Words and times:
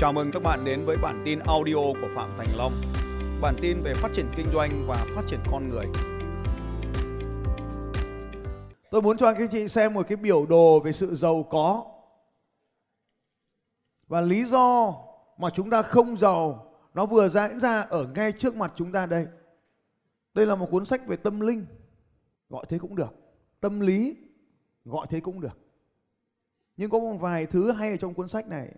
Chào 0.00 0.12
mừng 0.12 0.30
các 0.32 0.42
bạn 0.42 0.64
đến 0.64 0.84
với 0.84 0.96
bản 1.02 1.22
tin 1.24 1.38
audio 1.38 1.74
của 1.74 2.08
Phạm 2.14 2.30
Thành 2.38 2.48
Long. 2.58 2.72
Bản 3.42 3.54
tin 3.62 3.76
về 3.82 3.94
phát 3.94 4.08
triển 4.12 4.26
kinh 4.36 4.46
doanh 4.52 4.70
và 4.86 5.06
phát 5.16 5.22
triển 5.26 5.40
con 5.50 5.68
người. 5.68 5.86
Tôi 8.90 9.02
muốn 9.02 9.16
cho 9.16 9.26
anh 9.26 9.48
chị 9.52 9.68
xem 9.68 9.94
một 9.94 10.06
cái 10.08 10.16
biểu 10.16 10.46
đồ 10.46 10.80
về 10.80 10.92
sự 10.92 11.14
giàu 11.14 11.42
có. 11.50 11.84
Và 14.08 14.20
lý 14.20 14.44
do 14.44 14.94
mà 15.38 15.50
chúng 15.50 15.70
ta 15.70 15.82
không 15.82 16.16
giàu, 16.16 16.72
nó 16.94 17.06
vừa 17.06 17.28
diễn 17.28 17.60
ra 17.60 17.80
ở 17.80 18.06
ngay 18.14 18.32
trước 18.32 18.56
mặt 18.56 18.72
chúng 18.76 18.92
ta 18.92 19.06
đây. 19.06 19.26
Đây 20.34 20.46
là 20.46 20.54
một 20.54 20.70
cuốn 20.70 20.84
sách 20.84 21.06
về 21.06 21.16
tâm 21.16 21.40
linh. 21.40 21.66
Gọi 22.48 22.66
thế 22.68 22.78
cũng 22.78 22.96
được. 22.96 23.14
Tâm 23.60 23.80
lý, 23.80 24.16
gọi 24.84 25.06
thế 25.10 25.20
cũng 25.20 25.40
được. 25.40 25.58
Nhưng 26.76 26.90
có 26.90 26.98
một 26.98 27.16
vài 27.20 27.46
thứ 27.46 27.72
hay 27.72 27.90
ở 27.90 27.96
trong 27.96 28.14
cuốn 28.14 28.28
sách 28.28 28.48
này. 28.48 28.72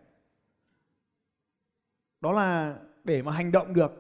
Đó 2.23 2.33
là 2.33 2.75
để 3.05 3.23
mà 3.23 3.33
hành 3.33 3.53
động 3.53 3.75
được 3.75 3.93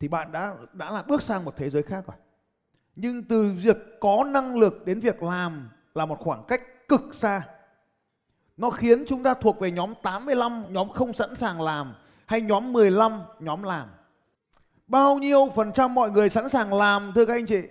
thì 0.00 0.08
bạn 0.08 0.32
đã 0.32 0.54
đã 0.72 0.90
là 0.90 1.02
bước 1.02 1.22
sang 1.22 1.44
một 1.44 1.56
thế 1.56 1.70
giới 1.70 1.82
khác 1.82 2.04
rồi. 2.06 2.16
Nhưng 2.96 3.22
từ 3.22 3.52
việc 3.62 3.76
có 4.00 4.24
năng 4.24 4.56
lực 4.56 4.86
đến 4.86 5.00
việc 5.00 5.22
làm 5.22 5.70
là 5.94 6.06
một 6.06 6.18
khoảng 6.20 6.44
cách 6.48 6.88
cực 6.88 7.14
xa. 7.14 7.40
Nó 8.56 8.70
khiến 8.70 9.04
chúng 9.06 9.22
ta 9.22 9.34
thuộc 9.34 9.60
về 9.60 9.70
nhóm 9.70 9.94
85, 10.02 10.64
nhóm 10.68 10.88
không 10.88 11.12
sẵn 11.12 11.34
sàng 11.34 11.60
làm 11.60 11.94
hay 12.26 12.40
nhóm 12.40 12.72
15, 12.72 13.22
nhóm 13.38 13.62
làm. 13.62 13.88
Bao 14.86 15.18
nhiêu 15.18 15.48
phần 15.54 15.72
trăm 15.72 15.94
mọi 15.94 16.10
người 16.10 16.30
sẵn 16.30 16.48
sàng 16.48 16.74
làm 16.74 17.12
thưa 17.14 17.24
các 17.24 17.34
anh 17.34 17.46
chị? 17.46 17.62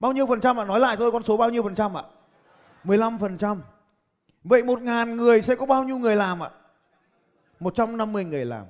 Bao 0.00 0.12
nhiêu 0.12 0.26
phần 0.26 0.40
trăm 0.40 0.60
ạ? 0.60 0.64
Nói 0.64 0.80
lại 0.80 0.96
thôi 0.96 1.12
con 1.12 1.22
số 1.22 1.36
bao 1.36 1.50
nhiêu 1.50 1.62
phần 1.62 1.74
trăm 1.74 1.96
ạ? 1.96 2.02
15 2.84 3.18
phần 3.18 3.38
trăm. 3.38 3.62
Vậy 4.44 4.62
một 4.62 4.82
ngàn 4.82 5.16
người 5.16 5.42
sẽ 5.42 5.54
có 5.54 5.66
bao 5.66 5.84
nhiêu 5.84 5.98
người 5.98 6.16
làm 6.16 6.42
ạ? 6.42 6.50
150 7.60 8.24
người 8.24 8.44
làm. 8.44 8.66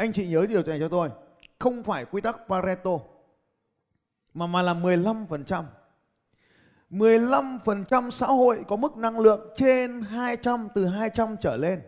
Anh 0.00 0.12
chị 0.12 0.28
nhớ 0.28 0.46
điều 0.48 0.62
này 0.62 0.78
cho 0.80 0.88
tôi. 0.88 1.10
Không 1.58 1.82
phải 1.82 2.04
quy 2.04 2.20
tắc 2.20 2.36
Pareto 2.48 2.90
mà 4.34 4.46
mà 4.46 4.62
là 4.62 4.74
15%. 4.74 5.64
15% 6.90 8.10
xã 8.10 8.26
hội 8.26 8.64
có 8.68 8.76
mức 8.76 8.96
năng 8.96 9.18
lượng 9.18 9.52
trên 9.56 10.00
200 10.00 10.68
từ 10.74 10.86
200 10.86 11.36
trở 11.40 11.56
lên. 11.56 11.82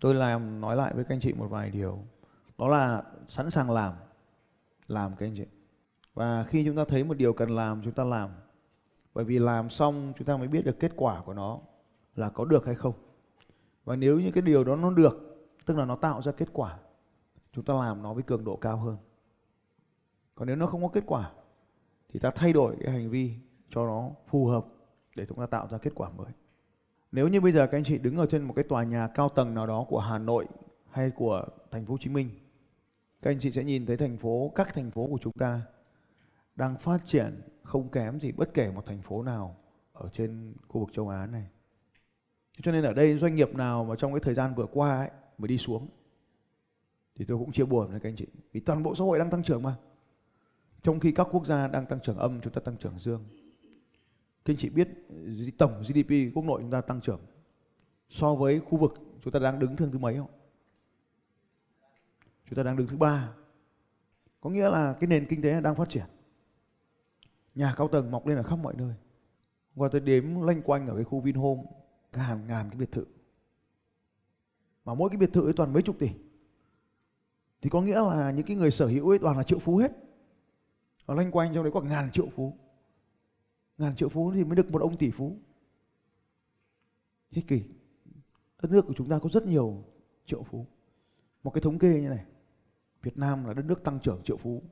Tôi 0.00 0.14
làm 0.14 0.60
nói 0.60 0.76
lại 0.76 0.94
với 0.94 1.04
các 1.04 1.14
anh 1.14 1.20
chị 1.20 1.32
một 1.32 1.46
vài 1.50 1.70
điều. 1.70 1.98
Đó 2.58 2.68
là 2.68 3.02
sẵn 3.28 3.50
sàng 3.50 3.70
làm. 3.70 3.94
Làm 4.88 5.16
các 5.16 5.26
anh 5.26 5.34
chị. 5.36 5.46
Và 6.14 6.44
khi 6.44 6.64
chúng 6.64 6.76
ta 6.76 6.84
thấy 6.88 7.04
một 7.04 7.16
điều 7.16 7.32
cần 7.32 7.50
làm 7.50 7.82
chúng 7.84 7.94
ta 7.94 8.04
làm. 8.04 8.30
Bởi 9.14 9.24
vì 9.24 9.38
làm 9.38 9.70
xong 9.70 10.12
chúng 10.18 10.26
ta 10.26 10.36
mới 10.36 10.48
biết 10.48 10.64
được 10.64 10.80
kết 10.80 10.92
quả 10.96 11.20
của 11.20 11.34
nó 11.34 11.58
là 12.16 12.28
có 12.28 12.44
được 12.44 12.66
hay 12.66 12.74
không. 12.74 12.94
Và 13.84 13.96
nếu 13.96 14.20
như 14.20 14.30
cái 14.30 14.42
điều 14.42 14.64
đó 14.64 14.76
nó 14.76 14.90
được, 14.90 15.46
tức 15.66 15.76
là 15.76 15.84
nó 15.84 15.96
tạo 15.96 16.22
ra 16.22 16.32
kết 16.32 16.48
quả, 16.52 16.78
chúng 17.52 17.64
ta 17.64 17.74
làm 17.74 18.02
nó 18.02 18.14
với 18.14 18.22
cường 18.22 18.44
độ 18.44 18.56
cao 18.56 18.76
hơn. 18.76 18.96
Còn 20.34 20.46
nếu 20.46 20.56
nó 20.56 20.66
không 20.66 20.82
có 20.82 20.88
kết 20.88 21.04
quả 21.06 21.30
thì 22.08 22.20
ta 22.20 22.30
thay 22.30 22.52
đổi 22.52 22.76
cái 22.80 22.92
hành 22.92 23.10
vi 23.10 23.34
cho 23.70 23.86
nó 23.86 24.10
phù 24.26 24.46
hợp 24.46 24.66
để 25.16 25.26
chúng 25.26 25.38
ta 25.38 25.46
tạo 25.46 25.68
ra 25.68 25.78
kết 25.78 25.92
quả 25.94 26.10
mới. 26.10 26.32
Nếu 27.12 27.28
như 27.28 27.40
bây 27.40 27.52
giờ 27.52 27.66
các 27.66 27.78
anh 27.78 27.84
chị 27.84 27.98
đứng 27.98 28.16
ở 28.16 28.26
trên 28.26 28.42
một 28.42 28.52
cái 28.56 28.64
tòa 28.68 28.84
nhà 28.84 29.08
cao 29.14 29.28
tầng 29.28 29.54
nào 29.54 29.66
đó 29.66 29.86
của 29.88 29.98
Hà 29.98 30.18
Nội 30.18 30.46
hay 30.90 31.10
của 31.10 31.44
thành 31.70 31.86
phố 31.86 31.94
Hồ 31.94 31.98
Chí 32.00 32.10
Minh, 32.10 32.30
các 33.22 33.30
anh 33.30 33.40
chị 33.40 33.50
sẽ 33.50 33.64
nhìn 33.64 33.86
thấy 33.86 33.96
thành 33.96 34.16
phố, 34.16 34.52
các 34.54 34.74
thành 34.74 34.90
phố 34.90 35.06
của 35.06 35.18
chúng 35.20 35.32
ta 35.32 35.62
đang 36.56 36.78
phát 36.78 36.98
triển 37.04 37.40
không 37.62 37.88
kém 37.88 38.20
gì 38.20 38.32
bất 38.32 38.54
kể 38.54 38.70
một 38.70 38.86
thành 38.86 39.02
phố 39.02 39.22
nào 39.22 39.56
ở 39.92 40.08
trên 40.12 40.54
khu 40.68 40.80
vực 40.80 40.88
châu 40.92 41.08
Á 41.08 41.26
này. 41.26 41.46
Cho 42.62 42.72
nên 42.72 42.84
ở 42.84 42.92
đây 42.92 43.18
doanh 43.18 43.34
nghiệp 43.34 43.54
nào 43.54 43.84
mà 43.84 43.96
trong 43.96 44.12
cái 44.12 44.20
thời 44.20 44.34
gian 44.34 44.54
vừa 44.54 44.66
qua 44.66 44.98
ấy 44.98 45.10
mới 45.38 45.48
đi 45.48 45.58
xuống 45.58 45.88
thì 47.20 47.26
tôi 47.26 47.38
cũng 47.38 47.52
chia 47.52 47.64
buồn 47.64 47.90
với 47.90 48.00
các 48.00 48.08
anh 48.08 48.16
chị. 48.16 48.26
Vì 48.52 48.60
toàn 48.60 48.82
bộ 48.82 48.94
xã 48.94 49.04
hội 49.04 49.18
đang 49.18 49.30
tăng 49.30 49.42
trưởng 49.42 49.62
mà. 49.62 49.76
Trong 50.82 51.00
khi 51.00 51.12
các 51.12 51.26
quốc 51.30 51.46
gia 51.46 51.68
đang 51.68 51.86
tăng 51.86 52.00
trưởng 52.00 52.18
âm, 52.18 52.40
chúng 52.40 52.52
ta 52.52 52.60
tăng 52.60 52.76
trưởng 52.76 52.98
dương. 52.98 53.24
Các 54.44 54.52
anh 54.52 54.56
chị 54.56 54.68
biết 54.68 54.88
tổng 55.58 55.82
GDP 55.82 56.34
quốc 56.34 56.44
nội 56.44 56.60
chúng 56.62 56.70
ta 56.70 56.80
tăng 56.80 57.00
trưởng 57.00 57.20
so 58.08 58.34
với 58.34 58.60
khu 58.60 58.78
vực 58.78 58.94
chúng 59.22 59.32
ta 59.32 59.40
đang 59.40 59.58
đứng 59.58 59.76
thương 59.76 59.92
thứ 59.92 59.98
mấy 59.98 60.16
không? 60.16 60.30
Chúng 62.48 62.56
ta 62.56 62.62
đang 62.62 62.76
đứng 62.76 62.86
thứ 62.86 62.96
ba. 62.96 63.32
Có 64.40 64.50
nghĩa 64.50 64.68
là 64.68 64.92
cái 64.92 65.08
nền 65.08 65.26
kinh 65.28 65.42
tế 65.42 65.60
đang 65.60 65.74
phát 65.74 65.88
triển. 65.88 66.06
Nhà 67.54 67.74
cao 67.76 67.88
tầng 67.88 68.10
mọc 68.10 68.26
lên 68.26 68.36
ở 68.36 68.42
khắp 68.42 68.56
mọi 68.56 68.74
nơi. 68.76 68.94
Qua 69.74 69.88
tôi 69.92 70.00
đếm 70.00 70.40
lanh 70.40 70.62
quanh 70.62 70.88
ở 70.88 70.94
cái 70.94 71.04
khu 71.04 71.20
Vinhome, 71.20 71.62
cả 72.12 72.22
hàng 72.22 72.46
ngàn 72.46 72.70
cái 72.70 72.78
biệt 72.78 72.92
thự. 72.92 73.04
Mà 74.84 74.94
mỗi 74.94 75.10
cái 75.10 75.16
biệt 75.16 75.32
thự 75.32 75.44
ấy 75.44 75.52
toàn 75.52 75.72
mấy 75.72 75.82
chục 75.82 75.98
tỷ 75.98 76.10
thì 77.62 77.70
có 77.70 77.80
nghĩa 77.80 78.00
là 78.00 78.30
những 78.30 78.46
cái 78.46 78.56
người 78.56 78.70
sở 78.70 78.86
hữu 78.86 79.08
ấy 79.08 79.18
toàn 79.18 79.36
là 79.36 79.42
triệu 79.42 79.58
phú 79.58 79.76
hết. 79.76 79.92
Ở 81.06 81.14
lanh 81.14 81.30
quanh 81.30 81.54
trong 81.54 81.64
đấy 81.64 81.72
có 81.74 81.80
ngàn 81.80 82.10
triệu 82.10 82.28
phú. 82.36 82.56
Ngàn 83.78 83.96
triệu 83.96 84.08
phú 84.08 84.32
thì 84.34 84.44
mới 84.44 84.56
được 84.56 84.70
một 84.70 84.82
ông 84.82 84.96
tỷ 84.96 85.10
phú. 85.10 85.36
Thế 87.30 87.42
kỷ 87.46 87.62
đất 88.62 88.70
nước 88.70 88.86
của 88.86 88.94
chúng 88.96 89.08
ta 89.08 89.18
có 89.18 89.28
rất 89.32 89.46
nhiều 89.46 89.84
triệu 90.26 90.42
phú. 90.42 90.66
Một 91.42 91.50
cái 91.50 91.60
thống 91.60 91.78
kê 91.78 92.00
như 92.00 92.08
này, 92.08 92.24
Việt 93.02 93.18
Nam 93.18 93.44
là 93.44 93.54
đất 93.54 93.64
nước 93.64 93.84
tăng 93.84 94.00
trưởng 94.00 94.22
triệu 94.24 94.36
phú. 94.36 94.62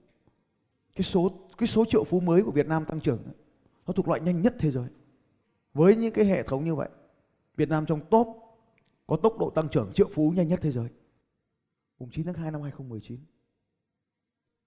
Cái 0.97 1.05
số 1.05 1.31
cái 1.59 1.67
số 1.67 1.85
triệu 1.89 2.05
phú 2.05 2.21
mới 2.21 2.43
của 2.43 2.51
Việt 2.51 2.67
Nam 2.67 2.85
tăng 2.85 3.01
trưởng 3.01 3.23
nó 3.87 3.93
thuộc 3.93 4.09
loại 4.09 4.21
nhanh 4.21 4.43
nhất 4.43 4.55
thế 4.59 4.71
giới. 4.71 4.89
Với 5.75 5.97
những 5.97 6.13
cái 6.13 6.25
hệ 6.25 6.43
thống 6.43 6.65
như 6.65 6.75
vậy, 6.75 6.89
Việt 7.57 7.69
Nam 7.69 7.87
trong 7.87 8.01
top 8.11 8.29
có 9.07 9.17
tốc 9.17 9.39
độ 9.39 9.51
tăng 9.51 9.69
trưởng 9.69 9.93
triệu 9.95 10.09
phú 10.15 10.33
nhanh 10.37 10.49
nhất 10.49 10.59
thế 10.63 10.73
giới 10.73 10.89
mùng 11.99 12.11
9 12.11 12.27
tháng 12.27 12.35
2 12.35 12.51
năm 12.51 12.63
2019 12.63 13.21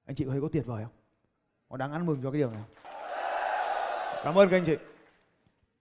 anh 0.05 0.15
chị 0.15 0.25
thấy 0.25 0.41
có 0.41 0.49
tuyệt 0.51 0.65
vời 0.65 0.83
không? 0.83 0.93
Họ 1.69 1.77
đáng 1.77 1.91
ăn 1.91 2.05
mừng 2.05 2.19
cho 2.23 2.31
cái 2.31 2.39
điều 2.41 2.51
này 2.51 2.63
cảm 4.23 4.35
ơn 4.35 4.49
các 4.49 4.57
anh 4.57 4.65
chị. 4.65 4.77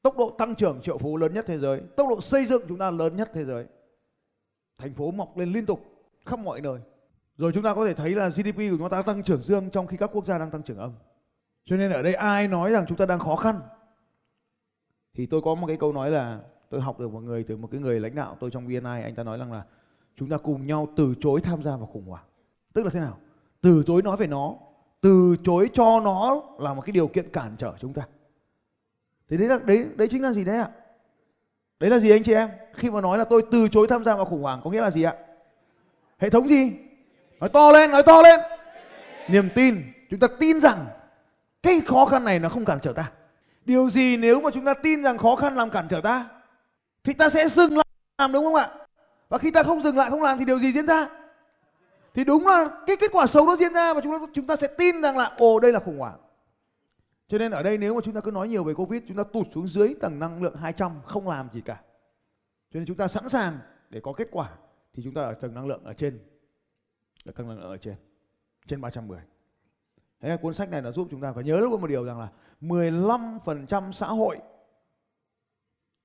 Tốc 0.02 0.18
độ 0.18 0.30
tăng 0.38 0.54
trưởng 0.54 0.80
triệu 0.82 0.98
phú 0.98 1.16
lớn 1.16 1.34
nhất 1.34 1.44
thế 1.48 1.58
giới, 1.58 1.80
tốc 1.96 2.08
độ 2.08 2.20
xây 2.20 2.46
dựng 2.46 2.62
chúng 2.68 2.78
ta 2.78 2.90
lớn 2.90 3.16
nhất 3.16 3.30
thế 3.34 3.44
giới. 3.44 3.66
Thành 4.78 4.94
phố 4.94 5.10
mọc 5.10 5.36
lên 5.36 5.52
liên 5.52 5.66
tục, 5.66 5.80
khắp 6.26 6.38
mọi 6.38 6.60
nơi. 6.60 6.80
Rồi 7.36 7.52
chúng 7.54 7.62
ta 7.62 7.74
có 7.74 7.86
thể 7.86 7.94
thấy 7.94 8.10
là 8.10 8.28
GDP 8.28 8.56
của 8.56 8.76
chúng 8.78 8.88
ta 8.88 9.02
tăng 9.02 9.22
trưởng 9.22 9.42
dương 9.42 9.70
trong 9.70 9.86
khi 9.86 9.96
các 9.96 10.10
quốc 10.12 10.26
gia 10.26 10.38
đang 10.38 10.50
tăng 10.50 10.62
trưởng 10.62 10.78
âm. 10.78 10.92
Cho 11.64 11.76
nên 11.76 11.90
ở 11.90 12.02
đây 12.02 12.14
ai 12.14 12.48
nói 12.48 12.70
rằng 12.70 12.84
chúng 12.88 12.98
ta 12.98 13.06
đang 13.06 13.18
khó 13.18 13.36
khăn? 13.36 13.60
Thì 15.14 15.26
tôi 15.26 15.40
có 15.42 15.54
một 15.54 15.66
cái 15.66 15.76
câu 15.76 15.92
nói 15.92 16.10
là, 16.10 16.40
tôi 16.70 16.80
học 16.80 17.00
được 17.00 17.12
một 17.12 17.20
người 17.20 17.44
từ 17.44 17.56
một 17.56 17.68
cái 17.72 17.80
người 17.80 18.00
lãnh 18.00 18.14
đạo 18.14 18.36
tôi 18.40 18.50
trong 18.50 18.66
VNI 18.66 19.02
anh 19.02 19.14
ta 19.14 19.22
nói 19.22 19.38
rằng 19.38 19.52
là 19.52 19.64
chúng 20.20 20.28
ta 20.28 20.36
cùng 20.36 20.66
nhau 20.66 20.88
từ 20.96 21.14
chối 21.20 21.40
tham 21.40 21.62
gia 21.62 21.76
vào 21.76 21.86
khủng 21.86 22.06
hoảng. 22.06 22.24
Tức 22.72 22.84
là 22.84 22.90
thế 22.92 23.00
nào? 23.00 23.18
Từ 23.60 23.82
chối 23.86 24.02
nói 24.02 24.16
về 24.16 24.26
nó, 24.26 24.54
từ 25.00 25.36
chối 25.44 25.70
cho 25.74 26.00
nó 26.00 26.42
là 26.58 26.74
một 26.74 26.82
cái 26.86 26.92
điều 26.92 27.06
kiện 27.06 27.30
cản 27.30 27.56
trở 27.58 27.72
chúng 27.80 27.92
ta. 27.92 28.02
Thì 29.28 29.36
đấy 29.36 29.48
là, 29.48 29.58
đấy 29.64 29.86
đấy 29.96 30.08
chính 30.10 30.22
là 30.22 30.32
gì 30.32 30.44
đấy 30.44 30.56
ạ? 30.56 30.68
Đấy 31.80 31.90
là 31.90 31.98
gì 31.98 32.10
anh 32.10 32.22
chị 32.22 32.32
em? 32.32 32.48
Khi 32.74 32.90
mà 32.90 33.00
nói 33.00 33.18
là 33.18 33.24
tôi 33.24 33.42
từ 33.50 33.68
chối 33.68 33.86
tham 33.88 34.04
gia 34.04 34.14
vào 34.14 34.24
khủng 34.24 34.42
hoảng 34.42 34.60
có 34.64 34.70
nghĩa 34.70 34.80
là 34.80 34.90
gì 34.90 35.02
ạ? 35.02 35.14
Hệ 36.18 36.30
thống 36.30 36.48
gì? 36.48 36.72
Nói 37.40 37.48
to 37.48 37.72
lên, 37.72 37.90
nói 37.90 38.02
to 38.02 38.22
lên. 38.22 38.40
Niềm 39.28 39.48
tin. 39.54 39.82
Chúng 40.10 40.20
ta 40.20 40.28
tin 40.40 40.60
rằng 40.60 40.86
cái 41.62 41.80
khó 41.86 42.04
khăn 42.04 42.24
này 42.24 42.38
nó 42.38 42.48
không 42.48 42.64
cản 42.64 42.78
trở 42.82 42.92
ta. 42.92 43.10
Điều 43.64 43.90
gì 43.90 44.16
nếu 44.16 44.40
mà 44.40 44.50
chúng 44.54 44.64
ta 44.64 44.74
tin 44.74 45.02
rằng 45.02 45.18
khó 45.18 45.36
khăn 45.36 45.56
làm 45.56 45.70
cản 45.70 45.88
trở 45.88 46.00
ta, 46.00 46.28
thì 47.04 47.12
ta 47.12 47.28
sẽ 47.28 47.48
dừng 47.48 47.76
lại 47.76 47.86
làm, 48.18 48.32
đúng 48.32 48.44
không 48.44 48.54
ạ? 48.54 48.70
Và 49.30 49.38
khi 49.38 49.50
ta 49.50 49.62
không 49.62 49.82
dừng 49.82 49.96
lại, 49.96 50.10
không 50.10 50.22
làm 50.22 50.38
thì 50.38 50.44
điều 50.44 50.58
gì 50.58 50.72
diễn 50.72 50.86
ra? 50.86 51.08
Thì 52.14 52.24
đúng 52.24 52.46
là 52.46 52.82
cái 52.86 52.96
kết 52.96 53.10
quả 53.12 53.26
xấu 53.26 53.46
nó 53.46 53.56
diễn 53.56 53.72
ra 53.72 53.94
và 53.94 54.00
chúng 54.00 54.12
ta 54.12 54.18
chúng 54.34 54.46
ta 54.46 54.56
sẽ 54.56 54.68
tin 54.78 55.02
rằng 55.02 55.16
là, 55.16 55.24
ồ, 55.38 55.60
đây 55.60 55.72
là 55.72 55.80
khủng 55.80 55.98
hoảng. 55.98 56.18
Cho 57.28 57.38
nên 57.38 57.52
ở 57.52 57.62
đây 57.62 57.78
nếu 57.78 57.94
mà 57.94 58.00
chúng 58.04 58.14
ta 58.14 58.20
cứ 58.20 58.30
nói 58.30 58.48
nhiều 58.48 58.64
về 58.64 58.74
covid, 58.74 59.02
chúng 59.08 59.16
ta 59.16 59.24
tụt 59.32 59.46
xuống 59.54 59.68
dưới 59.68 59.94
tầng 60.00 60.18
năng 60.18 60.42
lượng 60.42 60.56
200 60.56 60.92
không 61.04 61.28
làm 61.28 61.48
gì 61.52 61.60
cả. 61.60 61.80
Cho 62.70 62.80
nên 62.80 62.86
chúng 62.86 62.96
ta 62.96 63.08
sẵn 63.08 63.28
sàng 63.28 63.58
để 63.90 64.00
có 64.00 64.12
kết 64.12 64.28
quả 64.30 64.50
thì 64.94 65.02
chúng 65.04 65.14
ta 65.14 65.22
ở 65.22 65.32
tầng 65.32 65.54
năng 65.54 65.66
lượng 65.66 65.84
ở 65.84 65.92
trên. 65.92 66.18
Ở 67.24 67.32
tầng 67.32 67.48
năng 67.48 67.58
lượng 67.58 67.70
ở 67.70 67.76
trên 67.76 67.94
trên 68.66 68.80
310 68.80 69.20
Thế 70.20 70.36
cuốn 70.42 70.54
sách 70.54 70.70
này 70.70 70.82
nó 70.82 70.92
giúp 70.92 71.08
chúng 71.10 71.20
ta 71.20 71.32
phải 71.32 71.44
nhớ 71.44 71.60
luôn 71.60 71.80
một 71.80 71.86
điều 71.86 72.04
rằng 72.04 72.18
là 72.18 72.28
15% 72.60 73.92
xã 73.92 74.06
hội 74.06 74.38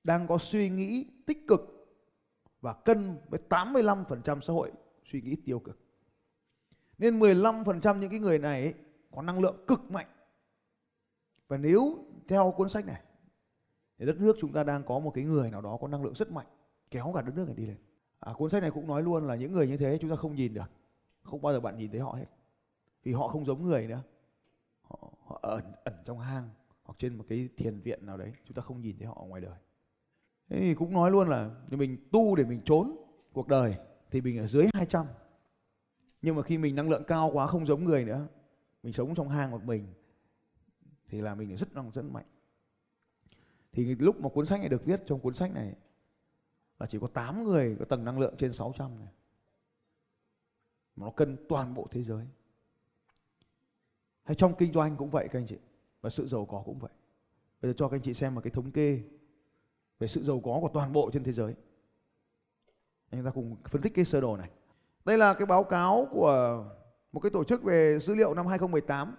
đang 0.04 0.26
có 0.26 0.38
suy 0.38 0.68
nghĩ 0.68 1.06
tích 1.26 1.38
cực 1.48 1.75
và 2.66 2.72
cân 2.72 3.18
với 3.28 3.40
85% 3.48 4.40
xã 4.40 4.52
hội 4.52 4.72
suy 5.04 5.20
nghĩ 5.20 5.36
tiêu 5.44 5.58
cực. 5.58 5.78
Nên 6.98 7.20
15% 7.20 7.98
những 7.98 8.10
cái 8.10 8.18
người 8.18 8.38
này 8.38 8.62
ấy, 8.62 8.74
có 9.10 9.22
năng 9.22 9.40
lượng 9.40 9.64
cực 9.66 9.90
mạnh. 9.90 10.06
Và 11.48 11.56
nếu 11.56 12.04
theo 12.28 12.54
cuốn 12.56 12.68
sách 12.68 12.86
này 12.86 13.02
thì 13.98 14.06
đất 14.06 14.16
nước 14.20 14.36
chúng 14.40 14.52
ta 14.52 14.64
đang 14.64 14.82
có 14.84 14.98
một 14.98 15.10
cái 15.14 15.24
người 15.24 15.50
nào 15.50 15.60
đó 15.60 15.78
có 15.80 15.88
năng 15.88 16.04
lượng 16.04 16.14
rất 16.14 16.30
mạnh 16.30 16.46
kéo 16.90 17.12
cả 17.14 17.22
đất 17.22 17.32
nước 17.36 17.44
này 17.46 17.54
đi 17.54 17.66
lên. 17.66 17.76
À, 18.20 18.32
cuốn 18.32 18.50
sách 18.50 18.62
này 18.62 18.70
cũng 18.70 18.86
nói 18.86 19.02
luôn 19.02 19.26
là 19.26 19.34
những 19.34 19.52
người 19.52 19.68
như 19.68 19.76
thế 19.76 19.98
chúng 20.00 20.10
ta 20.10 20.16
không 20.16 20.34
nhìn 20.34 20.54
được. 20.54 20.70
Không 21.22 21.42
bao 21.42 21.52
giờ 21.52 21.60
bạn 21.60 21.78
nhìn 21.78 21.90
thấy 21.90 22.00
họ 22.00 22.12
hết. 22.12 22.26
Vì 23.02 23.12
họ 23.12 23.28
không 23.28 23.44
giống 23.44 23.62
người 23.62 23.86
nữa. 23.86 24.02
Họ, 24.82 25.12
họ 25.24 25.38
ẩn, 25.42 25.64
ẩn 25.84 25.94
trong 26.04 26.18
hang 26.18 26.50
hoặc 26.82 26.94
trên 26.98 27.18
một 27.18 27.24
cái 27.28 27.48
thiền 27.56 27.80
viện 27.80 28.06
nào 28.06 28.16
đấy 28.16 28.32
chúng 28.44 28.54
ta 28.54 28.62
không 28.62 28.80
nhìn 28.80 28.98
thấy 28.98 29.06
họ 29.06 29.18
ở 29.20 29.26
ngoài 29.26 29.40
đời. 29.40 29.58
Thế 30.48 30.60
thì 30.60 30.74
cũng 30.74 30.92
nói 30.92 31.10
luôn 31.10 31.28
là 31.28 31.50
mình 31.70 32.08
tu 32.12 32.36
để 32.36 32.44
mình 32.44 32.60
trốn 32.64 32.96
cuộc 33.32 33.48
đời 33.48 33.76
thì 34.10 34.20
mình 34.20 34.38
ở 34.38 34.46
dưới 34.46 34.66
200 34.74 35.06
nhưng 36.22 36.36
mà 36.36 36.42
khi 36.42 36.58
mình 36.58 36.74
năng 36.74 36.90
lượng 36.90 37.04
cao 37.06 37.30
quá, 37.32 37.46
không 37.46 37.66
giống 37.66 37.84
người 37.84 38.04
nữa, 38.04 38.26
mình 38.82 38.92
sống 38.92 39.14
trong 39.14 39.28
hang 39.28 39.50
một 39.50 39.64
mình, 39.64 39.86
thì 41.08 41.20
là 41.20 41.34
mình 41.34 41.56
rất 41.56 41.74
năng 41.74 41.90
rất 41.90 42.02
mạnh. 42.02 42.26
Thì 43.72 43.94
lúc 43.94 44.20
mà 44.20 44.28
cuốn 44.28 44.46
sách 44.46 44.60
này 44.60 44.68
được 44.68 44.84
viết 44.84 45.02
trong 45.06 45.20
cuốn 45.20 45.34
sách 45.34 45.54
này 45.54 45.74
là 46.78 46.86
chỉ 46.86 46.98
có 46.98 47.06
8 47.06 47.44
người 47.44 47.76
có 47.78 47.84
tầng 47.84 48.04
năng 48.04 48.18
lượng 48.18 48.34
trên 48.38 48.52
600 48.52 48.98
này. 48.98 49.08
Mà 50.96 51.06
nó 51.06 51.10
cân 51.10 51.36
toàn 51.48 51.74
bộ 51.74 51.86
thế 51.90 52.02
giới. 52.02 52.26
Hay 54.22 54.34
trong 54.34 54.54
kinh 54.58 54.72
doanh 54.72 54.96
cũng 54.96 55.10
vậy, 55.10 55.28
các 55.28 55.38
anh 55.38 55.46
chị. 55.46 55.56
Và 56.00 56.10
sự 56.10 56.28
giàu 56.28 56.44
có 56.44 56.62
cũng 56.64 56.78
vậy. 56.78 56.92
Bây 57.62 57.70
giờ 57.70 57.74
cho 57.76 57.88
các 57.88 57.96
anh 57.96 58.02
chị 58.02 58.14
xem 58.14 58.34
một 58.34 58.40
cái 58.44 58.50
thống 58.50 58.70
kê 58.70 59.02
về 59.98 60.08
sự 60.08 60.24
giàu 60.24 60.40
có 60.44 60.58
của 60.60 60.70
toàn 60.74 60.92
bộ 60.92 61.10
trên 61.12 61.24
thế 61.24 61.32
giới. 61.32 61.54
Anh 63.10 63.24
ta 63.24 63.30
cùng 63.30 63.56
phân 63.68 63.82
tích 63.82 63.94
cái 63.94 64.04
sơ 64.04 64.20
đồ 64.20 64.36
này. 64.36 64.50
Đây 65.04 65.18
là 65.18 65.34
cái 65.34 65.46
báo 65.46 65.64
cáo 65.64 66.08
của 66.10 66.64
một 67.12 67.20
cái 67.20 67.30
tổ 67.30 67.44
chức 67.44 67.62
về 67.62 67.98
dữ 67.98 68.14
liệu 68.14 68.34
năm 68.34 68.46
2018 68.46 69.16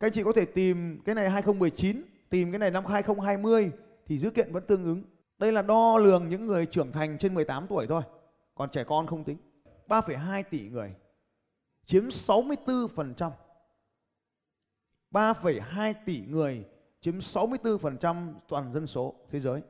các 0.00 0.06
anh 0.06 0.12
chị 0.12 0.22
có 0.22 0.32
thể 0.32 0.44
tìm 0.44 1.00
cái 1.04 1.14
này 1.14 1.30
2019 1.30 2.02
tìm 2.30 2.52
cái 2.52 2.58
này 2.58 2.70
năm 2.70 2.86
2020 2.86 3.72
thì 4.06 4.18
dữ 4.18 4.30
kiện 4.30 4.52
vẫn 4.52 4.66
tương 4.66 4.84
ứng. 4.84 5.02
Đây 5.38 5.52
là 5.52 5.62
đo 5.62 5.98
lường 5.98 6.28
những 6.28 6.46
người 6.46 6.66
trưởng 6.66 6.92
thành 6.92 7.18
trên 7.18 7.34
18 7.34 7.66
tuổi 7.66 7.86
thôi 7.86 8.02
còn 8.54 8.70
trẻ 8.70 8.84
con 8.84 9.06
không 9.06 9.24
tính. 9.24 9.36
3,2 9.88 10.42
tỷ 10.50 10.68
người 10.68 10.94
chiếm 11.86 12.08
64% 12.08 13.30
3,2 15.10 15.94
tỷ 16.06 16.22
người 16.28 16.64
chiếm 17.00 17.18
64% 17.18 18.32
toàn 18.48 18.72
dân 18.72 18.86
số 18.86 19.14
thế 19.30 19.40
giới. 19.40 19.62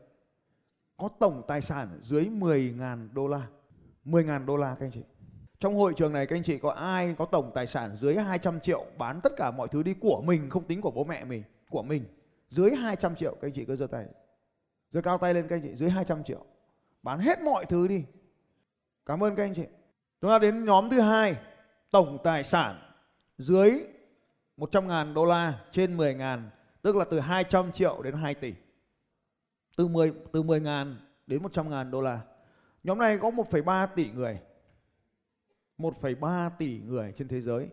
Có 0.96 1.08
tổng 1.19 1.43
tài 1.48 1.62
sản 1.62 1.98
dưới 2.02 2.25
10.000 2.25 3.08
đô 3.12 3.26
la. 3.26 3.46
10.000 4.04 4.46
đô 4.46 4.56
la 4.56 4.75
các 4.75 4.87
anh 4.87 4.93
chị. 4.93 5.02
Trong 5.60 5.76
hội 5.76 5.94
trường 5.96 6.12
này 6.12 6.26
các 6.26 6.37
anh 6.37 6.43
chị 6.43 6.58
có 6.58 6.70
ai 6.70 7.14
có 7.19 7.25
tổng 7.25 7.50
tài 7.54 7.66
sản 7.66 7.96
dưới 7.96 8.16
200 8.16 8.60
triệu 8.60 8.84
bán 8.98 9.20
tất 9.22 9.32
cả 9.37 9.50
mọi 9.50 9.69
thứ 9.69 9.82
đi 9.82 9.94
của 9.94 10.22
mình 10.22 10.50
không 10.50 10.64
tính 10.64 10.81
của 10.81 10.90
bố 10.90 11.04
mẹ 11.04 11.25
mình, 11.25 11.43
của 11.70 11.82
mình. 11.82 12.04
Dưới 12.48 12.70
200 12.70 13.16
triệu 13.16 13.34
các 13.34 13.48
anh 13.48 13.52
chị 13.52 13.64
cứ 13.64 13.76
giơ 13.76 13.87
tay. 13.87 14.06
Giơ 14.93 15.00
cao 15.00 15.19
tay 15.19 15.34
lên 15.34 15.48
các 15.48 15.56
anh 15.56 15.62
chị 15.62 15.76
dưới 15.76 15.90
200 15.90 16.25
triệu. 16.25 16.44
Bán 17.02 17.19
hết 17.19 17.42
mọi 17.42 17.64
thứ 17.64 17.88
đi. 17.88 18.04
Cảm 19.06 19.22
ơn 19.22 19.37
các 19.37 19.42
anh 19.42 19.54
chị. 19.54 19.64
Chúng 20.20 20.31
ta 20.31 20.38
đến 20.38 20.64
nhóm 20.64 20.90
thứ 20.90 21.00
hai, 21.00 21.37
tổng 21.90 22.19
tài 22.25 22.44
sản 22.44 22.78
dưới 23.38 23.70
100.000 24.56 25.14
đô 25.14 25.25
la 25.25 25.60
trên 25.72 25.96
10.000 25.96 26.42
tức 26.82 26.96
là 26.96 27.04
từ 27.10 27.20
200 27.20 27.72
triệu 27.72 28.02
đến 28.02 28.14
2 28.14 28.34
tỷ 28.34 28.54
từ 29.76 29.88
10 29.88 30.12
từ 30.32 30.43
10 30.43 30.61
ngàn 30.61 30.96
đến 31.26 31.43
100 31.43 31.70
ngàn 31.70 31.90
đô 31.90 32.00
la. 32.00 32.25
Nhóm 32.84 32.99
này 32.99 33.19
có 33.19 33.31
1,3 33.31 33.87
tỷ 33.94 34.11
người. 34.11 34.40
1,3 35.78 36.50
tỷ 36.58 36.81
người 36.81 37.12
trên 37.17 37.28
thế 37.28 37.40
giới 37.40 37.69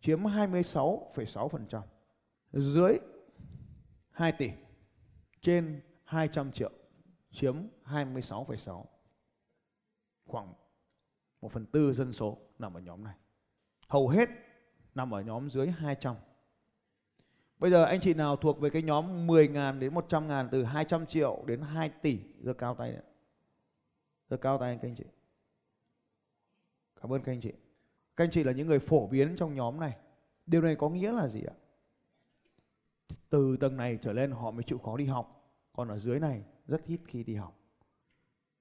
chiếm 0.00 0.22
26,6% 0.22 1.82
dưới 2.52 2.98
2 4.10 4.32
tỷ 4.32 4.50
trên 5.40 5.80
200 6.04 6.52
triệu 6.52 6.70
chiếm 7.30 7.56
26,6 7.84 8.84
khoảng 10.24 10.54
1 11.40 11.52
phần 11.52 11.66
tư 11.66 11.92
dân 11.92 12.12
số 12.12 12.38
nằm 12.58 12.74
ở 12.74 12.80
nhóm 12.80 13.04
này. 13.04 13.14
Hầu 13.88 14.08
hết 14.08 14.28
nằm 14.94 15.14
ở 15.14 15.20
nhóm 15.20 15.50
dưới 15.50 15.68
200. 15.68 16.16
Bây 17.62 17.70
giờ 17.70 17.84
anh 17.84 18.00
chị 18.00 18.14
nào 18.14 18.36
thuộc 18.36 18.60
về 18.60 18.70
cái 18.70 18.82
nhóm 18.82 19.26
10 19.26 19.48
ngàn 19.48 19.80
đến 19.80 19.94
100 19.94 20.28
ngàn, 20.28 20.48
từ 20.52 20.64
200 20.64 21.06
triệu 21.06 21.42
đến 21.46 21.60
2 21.60 21.88
tỷ, 21.88 22.18
giơ 22.40 22.52
cao 22.52 22.74
tay 22.74 22.92
đấy. 22.92 23.02
Giơ 24.30 24.36
cao 24.36 24.58
tay 24.58 24.78
các 24.82 24.88
anh 24.88 24.94
chị. 24.94 25.04
Cảm 27.00 27.12
ơn 27.12 27.22
các 27.22 27.32
anh 27.32 27.40
chị. 27.40 27.52
Các 28.16 28.24
anh 28.24 28.30
chị 28.30 28.44
là 28.44 28.52
những 28.52 28.66
người 28.66 28.78
phổ 28.78 29.06
biến 29.06 29.36
trong 29.36 29.54
nhóm 29.54 29.80
này. 29.80 29.96
Điều 30.46 30.62
này 30.62 30.76
có 30.76 30.88
nghĩa 30.88 31.12
là 31.12 31.28
gì 31.28 31.40
ạ? 31.42 31.54
Từ 33.30 33.56
tầng 33.56 33.76
này 33.76 33.98
trở 34.02 34.12
lên 34.12 34.30
họ 34.30 34.50
mới 34.50 34.64
chịu 34.64 34.78
khó 34.78 34.96
đi 34.96 35.04
học. 35.04 35.54
Còn 35.72 35.88
ở 35.88 35.98
dưới 35.98 36.20
này 36.20 36.42
rất 36.66 36.86
ít 36.86 37.00
khi 37.06 37.24
đi 37.24 37.34
học. 37.34 37.58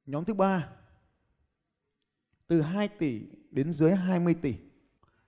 Nhóm 0.06 0.26
thứ 0.26 0.34
ba, 0.34 0.70
từ 2.48 2.62
2 2.62 2.88
tỷ 2.88 3.22
đến 3.52 3.74
dưới 3.74 3.96
20 3.96 4.36
tỷ. 4.42 4.56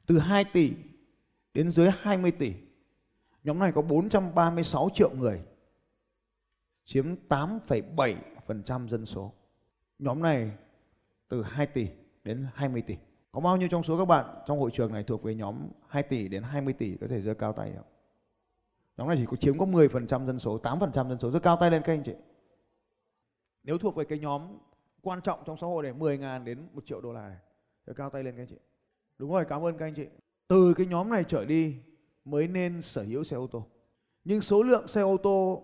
Từ 0.05 0.19
2 0.19 0.45
tỷ 0.45 0.73
đến 1.53 1.71
dưới 1.71 1.89
20 1.89 2.31
tỷ. 2.31 2.53
Nhóm 3.43 3.59
này 3.59 3.71
có 3.71 3.81
436 3.81 4.89
triệu 4.93 5.09
người, 5.15 5.41
chiếm 6.85 7.15
8,7% 7.29 8.87
dân 8.87 9.05
số. 9.05 9.33
Nhóm 9.99 10.21
này 10.21 10.51
từ 11.27 11.43
2 11.43 11.67
tỷ 11.67 11.87
đến 12.23 12.47
20 12.53 12.81
tỷ. 12.81 12.97
Có 13.31 13.41
bao 13.41 13.57
nhiêu 13.57 13.67
trong 13.71 13.83
số 13.83 13.97
các 13.97 14.05
bạn 14.05 14.43
trong 14.47 14.59
hội 14.59 14.71
trường 14.73 14.93
này 14.93 15.03
thuộc 15.03 15.23
về 15.23 15.35
nhóm 15.35 15.67
2 15.87 16.03
tỷ 16.03 16.27
đến 16.27 16.43
20 16.43 16.73
tỷ 16.73 16.97
có 16.97 17.07
thể 17.07 17.21
giơ 17.21 17.33
cao 17.33 17.53
tay 17.53 17.73
không? 17.75 17.85
Nhóm 18.97 19.07
này 19.07 19.17
chỉ 19.19 19.25
có 19.25 19.35
chiếm 19.35 19.57
có 19.57 19.65
10% 19.65 20.25
dân 20.25 20.39
số, 20.39 20.59
8% 20.63 21.09
dân 21.09 21.19
số. 21.19 21.31
Giơ 21.31 21.39
cao 21.39 21.57
tay 21.59 21.71
lên 21.71 21.81
các 21.85 21.93
anh 21.93 22.03
chị. 22.03 22.13
Nếu 23.63 23.77
thuộc 23.77 23.95
về 23.95 24.05
cái 24.05 24.19
nhóm 24.19 24.57
quan 25.01 25.21
trọng 25.21 25.43
trong 25.45 25.57
xã 25.57 25.67
hội 25.67 25.83
này 25.83 25.93
10 25.93 26.17
ngàn 26.17 26.45
đến 26.45 26.67
1 26.73 26.85
triệu 26.85 27.01
đô 27.01 27.13
la 27.13 27.27
này. 27.27 27.37
Giơ 27.87 27.93
cao 27.93 28.09
tay 28.09 28.23
lên 28.23 28.35
các 28.35 28.41
anh 28.41 28.47
chị. 28.47 28.57
Đúng 29.17 29.31
rồi, 29.31 29.45
cảm 29.45 29.65
ơn 29.65 29.77
các 29.77 29.85
anh 29.85 29.93
chị 29.93 30.07
từ 30.47 30.73
cái 30.73 30.85
nhóm 30.85 31.09
này 31.09 31.23
trở 31.27 31.45
đi 31.45 31.75
mới 32.25 32.47
nên 32.47 32.81
sở 32.81 33.03
hữu 33.03 33.23
xe 33.23 33.35
ô 33.35 33.47
tô. 33.47 33.67
Nhưng 34.23 34.41
số 34.41 34.63
lượng 34.63 34.87
xe 34.87 35.01
ô 35.01 35.17
tô 35.17 35.63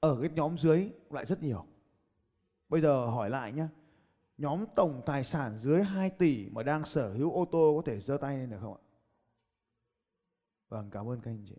ở 0.00 0.18
cái 0.20 0.30
nhóm 0.34 0.58
dưới 0.58 0.90
lại 1.10 1.26
rất 1.26 1.42
nhiều. 1.42 1.66
Bây 2.68 2.80
giờ 2.80 3.06
hỏi 3.06 3.30
lại 3.30 3.52
nhé. 3.52 3.66
Nhóm 4.38 4.64
tổng 4.76 5.02
tài 5.06 5.24
sản 5.24 5.58
dưới 5.58 5.82
2 5.82 6.10
tỷ 6.10 6.48
mà 6.50 6.62
đang 6.62 6.84
sở 6.84 7.12
hữu 7.12 7.32
ô 7.32 7.44
tô 7.44 7.74
có 7.76 7.92
thể 7.92 8.00
giơ 8.00 8.16
tay 8.16 8.38
lên 8.38 8.50
được 8.50 8.58
không 8.60 8.74
ạ? 8.74 8.82
Vâng, 10.68 10.90
cảm 10.90 11.08
ơn 11.08 11.20
các 11.20 11.30
anh 11.30 11.44
chị. 11.48 11.56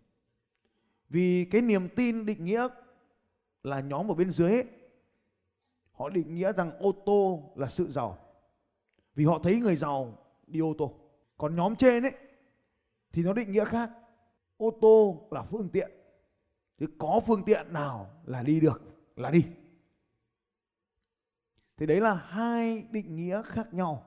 Vì 1.09 1.45
cái 1.45 1.61
niềm 1.61 1.89
tin 1.95 2.25
định 2.25 2.45
nghĩa 2.45 2.67
là 3.63 3.81
nhóm 3.81 4.11
ở 4.11 4.13
bên 4.13 4.31
dưới 4.31 4.51
ấy, 4.51 4.65
họ 5.91 6.09
định 6.09 6.35
nghĩa 6.35 6.53
rằng 6.53 6.77
ô 6.79 6.91
tô 7.05 7.51
là 7.55 7.67
sự 7.67 7.91
giàu. 7.91 8.17
Vì 9.15 9.25
họ 9.25 9.39
thấy 9.39 9.59
người 9.59 9.75
giàu 9.75 10.17
đi 10.47 10.59
ô 10.59 10.73
tô. 10.77 10.93
Còn 11.37 11.55
nhóm 11.55 11.75
trên 11.75 12.03
ấy 12.03 12.13
thì 13.11 13.23
nó 13.23 13.33
định 13.33 13.51
nghĩa 13.51 13.65
khác. 13.65 13.91
Ô 14.57 14.77
tô 14.81 15.27
là 15.31 15.43
phương 15.43 15.69
tiện. 15.69 15.91
Thì 16.77 16.85
có 16.97 17.21
phương 17.27 17.43
tiện 17.45 17.73
nào 17.73 18.21
là 18.25 18.43
đi 18.43 18.59
được 18.59 18.81
là 19.15 19.31
đi. 19.31 19.45
Thì 21.77 21.85
đấy 21.85 22.01
là 22.01 22.13
hai 22.13 22.85
định 22.91 23.15
nghĩa 23.15 23.41
khác 23.41 23.73
nhau. 23.73 24.05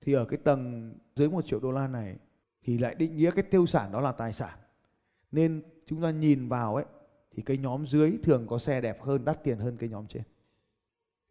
Thì 0.00 0.12
ở 0.12 0.24
cái 0.24 0.38
tầng 0.44 0.94
dưới 1.14 1.28
một 1.28 1.46
triệu 1.46 1.60
đô 1.60 1.72
la 1.72 1.86
này 1.88 2.16
thì 2.62 2.78
lại 2.78 2.94
định 2.94 3.16
nghĩa 3.16 3.30
cái 3.30 3.42
tiêu 3.42 3.66
sản 3.66 3.92
đó 3.92 4.00
là 4.00 4.12
tài 4.12 4.32
sản. 4.32 4.58
Nên 5.32 5.62
chúng 5.86 6.02
ta 6.02 6.10
nhìn 6.10 6.48
vào 6.48 6.74
ấy 6.74 6.84
thì 7.30 7.42
cái 7.42 7.58
nhóm 7.58 7.86
dưới 7.86 8.18
thường 8.22 8.46
có 8.46 8.58
xe 8.58 8.80
đẹp 8.80 9.02
hơn, 9.02 9.24
đắt 9.24 9.44
tiền 9.44 9.58
hơn 9.58 9.76
cái 9.76 9.88
nhóm 9.88 10.06
trên. 10.06 10.22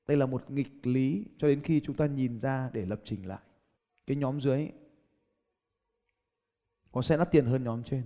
Đây 0.07 0.17
là 0.17 0.25
một 0.25 0.51
nghịch 0.51 0.87
lý 0.87 1.25
cho 1.37 1.47
đến 1.47 1.61
khi 1.61 1.79
chúng 1.79 1.95
ta 1.95 2.05
nhìn 2.05 2.39
ra 2.39 2.69
để 2.73 2.85
lập 2.85 3.01
trình 3.03 3.27
lại. 3.27 3.41
Cái 4.07 4.17
nhóm 4.17 4.41
dưới 4.41 4.69
con 6.91 7.03
xe 7.03 7.17
đắt 7.17 7.31
tiền 7.31 7.45
hơn 7.45 7.63
nhóm 7.63 7.83
trên. 7.83 8.03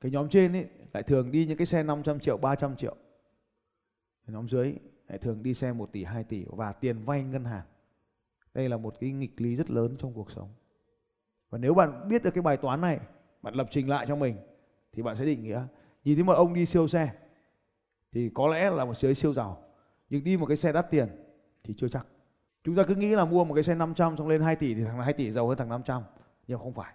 Cái 0.00 0.12
nhóm 0.12 0.28
trên 0.28 0.52
ấy 0.52 0.66
lại 0.92 1.02
thường 1.02 1.30
đi 1.30 1.46
những 1.46 1.58
cái 1.58 1.66
xe 1.66 1.82
500 1.82 2.20
triệu 2.20 2.36
300 2.36 2.76
triệu. 2.76 2.96
Cái 4.26 4.34
nhóm 4.34 4.48
dưới 4.48 4.74
lại 5.08 5.18
thường 5.18 5.42
đi 5.42 5.54
xe 5.54 5.72
1 5.72 5.92
tỷ 5.92 6.04
2 6.04 6.24
tỷ 6.24 6.44
và 6.48 6.72
tiền 6.72 7.04
vay 7.04 7.22
ngân 7.22 7.44
hàng. 7.44 7.66
Đây 8.54 8.68
là 8.68 8.76
một 8.76 8.94
cái 9.00 9.10
nghịch 9.10 9.40
lý 9.40 9.56
rất 9.56 9.70
lớn 9.70 9.96
trong 9.98 10.12
cuộc 10.14 10.30
sống. 10.30 10.48
Và 11.50 11.58
nếu 11.58 11.74
bạn 11.74 12.08
biết 12.08 12.22
được 12.22 12.30
cái 12.34 12.42
bài 12.42 12.56
toán 12.56 12.80
này, 12.80 13.00
bạn 13.42 13.54
lập 13.54 13.66
trình 13.70 13.88
lại 13.88 14.06
cho 14.08 14.16
mình, 14.16 14.36
thì 14.92 15.02
bạn 15.02 15.16
sẽ 15.16 15.24
định 15.24 15.42
nghĩa. 15.42 15.66
Nhìn 16.04 16.16
thấy 16.16 16.24
một 16.24 16.32
ông 16.32 16.54
đi 16.54 16.66
siêu 16.66 16.88
xe, 16.88 17.12
thì 18.12 18.30
có 18.34 18.48
lẽ 18.48 18.70
là 18.70 18.84
một 18.84 18.96
giới 18.96 19.14
siêu 19.14 19.34
giàu. 19.34 19.64
Nhưng 20.10 20.24
đi 20.24 20.36
một 20.36 20.46
cái 20.46 20.56
xe 20.56 20.72
đắt 20.72 20.90
tiền 20.90 21.08
thì 21.64 21.74
chưa 21.76 21.88
chắc. 21.88 22.06
Chúng 22.64 22.76
ta 22.76 22.82
cứ 22.88 22.94
nghĩ 22.94 23.14
là 23.14 23.24
mua 23.24 23.44
một 23.44 23.54
cái 23.54 23.62
xe 23.62 23.74
500 23.74 24.16
xong 24.16 24.28
lên 24.28 24.42
2 24.42 24.56
tỷ 24.56 24.74
thì 24.74 24.84
thằng 24.84 24.98
2 24.98 25.12
tỷ 25.12 25.30
giàu 25.30 25.48
hơn 25.48 25.58
thằng 25.58 25.68
500 25.68 26.02
nhưng 26.46 26.58
không 26.58 26.74
phải 26.74 26.94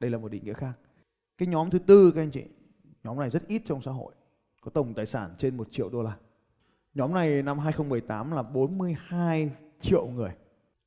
đây 0.00 0.10
là 0.10 0.18
một 0.18 0.28
định 0.28 0.44
nghĩa 0.44 0.52
khác. 0.52 0.72
Cái 1.38 1.48
nhóm 1.48 1.70
thứ 1.70 1.78
tư 1.78 2.12
các 2.14 2.22
anh 2.22 2.30
chị, 2.30 2.44
nhóm 3.04 3.18
này 3.18 3.30
rất 3.30 3.46
ít 3.46 3.62
trong 3.64 3.82
xã 3.82 3.90
hội, 3.90 4.14
có 4.60 4.70
tổng 4.70 4.94
tài 4.94 5.06
sản 5.06 5.34
trên 5.38 5.56
1 5.56 5.68
triệu 5.70 5.90
đô 5.90 6.02
la. 6.02 6.16
Nhóm 6.94 7.14
này 7.14 7.42
năm 7.42 7.58
2018 7.58 8.30
là 8.30 8.42
42 8.42 9.50
triệu 9.80 10.06
người, 10.06 10.30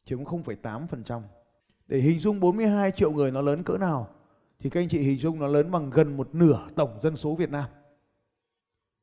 chiếm 0.05 0.23
0,8%. 0.23 1.21
Để 1.87 1.99
hình 1.99 2.19
dung 2.19 2.39
42 2.39 2.91
triệu 2.91 3.11
người 3.11 3.31
nó 3.31 3.41
lớn 3.41 3.63
cỡ 3.63 3.77
nào 3.77 4.09
thì 4.59 4.69
các 4.69 4.79
anh 4.79 4.89
chị 4.89 4.99
hình 4.99 5.17
dung 5.17 5.39
nó 5.39 5.47
lớn 5.47 5.71
bằng 5.71 5.89
gần 5.89 6.17
một 6.17 6.35
nửa 6.35 6.67
tổng 6.75 6.99
dân 7.01 7.15
số 7.15 7.35
Việt 7.35 7.49
Nam. 7.49 7.69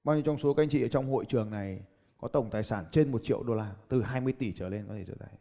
Bao 0.05 0.17
nhiêu 0.17 0.23
trong 0.23 0.38
số 0.38 0.55
các 0.55 0.62
anh 0.62 0.69
chị 0.69 0.83
ở 0.83 0.88
trong 0.88 1.11
hội 1.11 1.25
trường 1.25 1.50
này 1.50 1.83
có 2.19 2.29
tổng 2.29 2.50
tài 2.50 2.62
sản 2.62 2.85
trên 2.93 3.12
1 3.12 3.21
triệu 3.23 3.43
đô 3.43 3.55
la, 3.55 3.75
từ 3.88 4.02
20 4.02 4.33
tỷ 4.33 4.52
trở 4.52 4.69
lên 4.69 4.87
có 4.88 4.95
thể 4.95 5.05
trở 5.07 5.14
thành. 5.21 5.35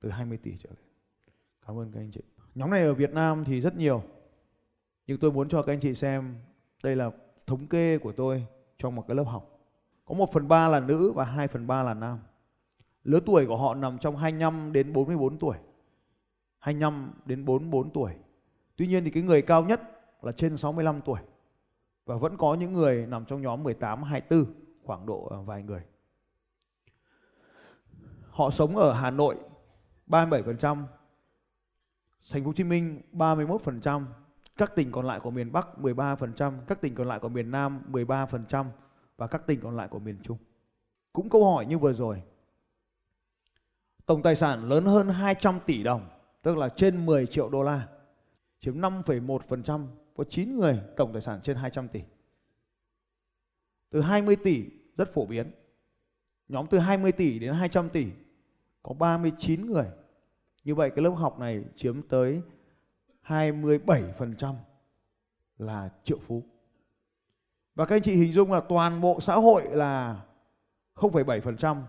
Từ 0.00 0.10
20 0.10 0.38
tỷ 0.38 0.56
trở 0.62 0.70
lên. 0.70 0.86
Cảm 1.66 1.78
ơn 1.78 1.92
các 1.92 2.00
anh 2.00 2.10
chị. 2.10 2.20
Nhóm 2.56 2.70
này 2.70 2.82
ở 2.82 2.94
Việt 2.94 3.12
Nam 3.12 3.44
thì 3.44 3.60
rất 3.60 3.76
nhiều. 3.76 4.02
Nhưng 5.06 5.18
tôi 5.18 5.32
muốn 5.32 5.48
cho 5.48 5.62
các 5.62 5.72
anh 5.72 5.80
chị 5.80 5.94
xem 5.94 6.34
đây 6.82 6.96
là 6.96 7.10
thống 7.46 7.66
kê 7.66 7.98
của 7.98 8.12
tôi 8.12 8.46
trong 8.78 8.94
một 8.94 9.04
cái 9.08 9.16
lớp 9.16 9.24
học. 9.24 9.58
Có 10.04 10.14
1 10.14 10.32
phần 10.32 10.48
3 10.48 10.68
là 10.68 10.80
nữ 10.80 11.12
và 11.12 11.24
2 11.24 11.48
phần 11.48 11.66
3 11.66 11.82
là 11.82 11.94
nam. 11.94 12.18
Lứa 13.04 13.20
tuổi 13.26 13.46
của 13.46 13.56
họ 13.56 13.74
nằm 13.74 13.98
trong 13.98 14.16
25 14.16 14.72
đến 14.72 14.92
44 14.92 15.38
tuổi. 15.38 15.56
25 16.58 17.12
đến 17.24 17.44
44 17.44 17.90
tuổi. 17.90 18.12
Tuy 18.76 18.86
nhiên 18.86 19.04
thì 19.04 19.10
cái 19.10 19.22
người 19.22 19.42
cao 19.42 19.64
nhất 19.64 19.80
là 20.22 20.32
trên 20.32 20.56
65 20.56 21.00
tuổi. 21.00 21.20
Và 22.06 22.16
vẫn 22.16 22.36
có 22.36 22.54
những 22.54 22.72
người 22.72 23.06
nằm 23.06 23.24
trong 23.24 23.42
nhóm 23.42 23.62
18 23.62 24.02
24 24.02 24.54
khoảng 24.84 25.06
độ 25.06 25.26
ờ, 25.30 25.42
vài 25.42 25.62
người. 25.62 25.82
Họ 28.30 28.50
sống 28.50 28.76
ở 28.76 28.92
Hà 28.92 29.10
Nội 29.10 29.36
37%, 30.06 30.84
Thành 32.30 32.42
phố 32.42 32.46
Hồ 32.46 32.52
Chí 32.52 32.64
Minh 32.64 33.00
31%, 33.12 34.04
các 34.56 34.74
tỉnh 34.74 34.92
còn 34.92 35.06
lại 35.06 35.20
của 35.20 35.30
miền 35.30 35.52
Bắc 35.52 35.68
13%, 35.78 36.52
các 36.66 36.80
tỉnh 36.80 36.94
còn 36.94 37.08
lại 37.08 37.18
của 37.18 37.28
miền 37.28 37.50
Nam 37.50 37.82
13% 37.92 38.66
và 39.16 39.26
các 39.26 39.46
tỉnh 39.46 39.60
còn 39.60 39.76
lại 39.76 39.88
của 39.88 39.98
miền 39.98 40.18
Trung. 40.22 40.38
Cũng 41.12 41.30
câu 41.30 41.52
hỏi 41.52 41.66
như 41.66 41.78
vừa 41.78 41.92
rồi. 41.92 42.22
Tổng 44.06 44.22
tài 44.22 44.36
sản 44.36 44.68
lớn 44.68 44.84
hơn 44.84 45.08
200 45.08 45.58
tỷ 45.66 45.82
đồng, 45.82 46.08
tức 46.42 46.56
là 46.56 46.68
trên 46.68 47.06
10 47.06 47.26
triệu 47.26 47.48
đô 47.48 47.62
la, 47.62 47.88
chiếm 48.60 48.80
5,1%, 48.80 49.86
có 50.16 50.24
9 50.24 50.58
người 50.58 50.80
tổng 50.96 51.12
tài 51.12 51.22
sản 51.22 51.40
trên 51.42 51.56
200 51.56 51.88
tỷ. 51.88 52.00
Từ 53.90 54.00
20 54.00 54.36
tỷ 54.36 54.64
rất 54.96 55.14
phổ 55.14 55.26
biến. 55.26 55.50
Nhóm 56.48 56.66
từ 56.70 56.78
20 56.78 57.12
tỷ 57.12 57.38
đến 57.38 57.52
200 57.54 57.88
tỷ 57.88 58.06
có 58.82 58.94
39 58.94 59.66
người. 59.66 59.86
Như 60.66 60.74
vậy 60.74 60.90
cái 60.90 61.02
lớp 61.02 61.10
học 61.10 61.38
này 61.38 61.64
chiếm 61.76 62.02
tới 62.02 62.42
27% 63.26 64.54
là 65.58 65.90
triệu 66.04 66.18
phú. 66.26 66.42
Và 67.74 67.84
các 67.84 67.96
anh 67.96 68.02
chị 68.02 68.14
hình 68.16 68.32
dung 68.32 68.52
là 68.52 68.60
toàn 68.60 69.00
bộ 69.00 69.20
xã 69.20 69.34
hội 69.34 69.62
là 69.70 70.22
0,7% 70.94 71.82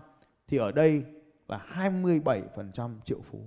thì 0.48 0.56
ở 0.56 0.72
đây 0.72 1.04
là 1.48 1.66
27% 1.74 2.90
triệu 3.04 3.20
phú. 3.30 3.38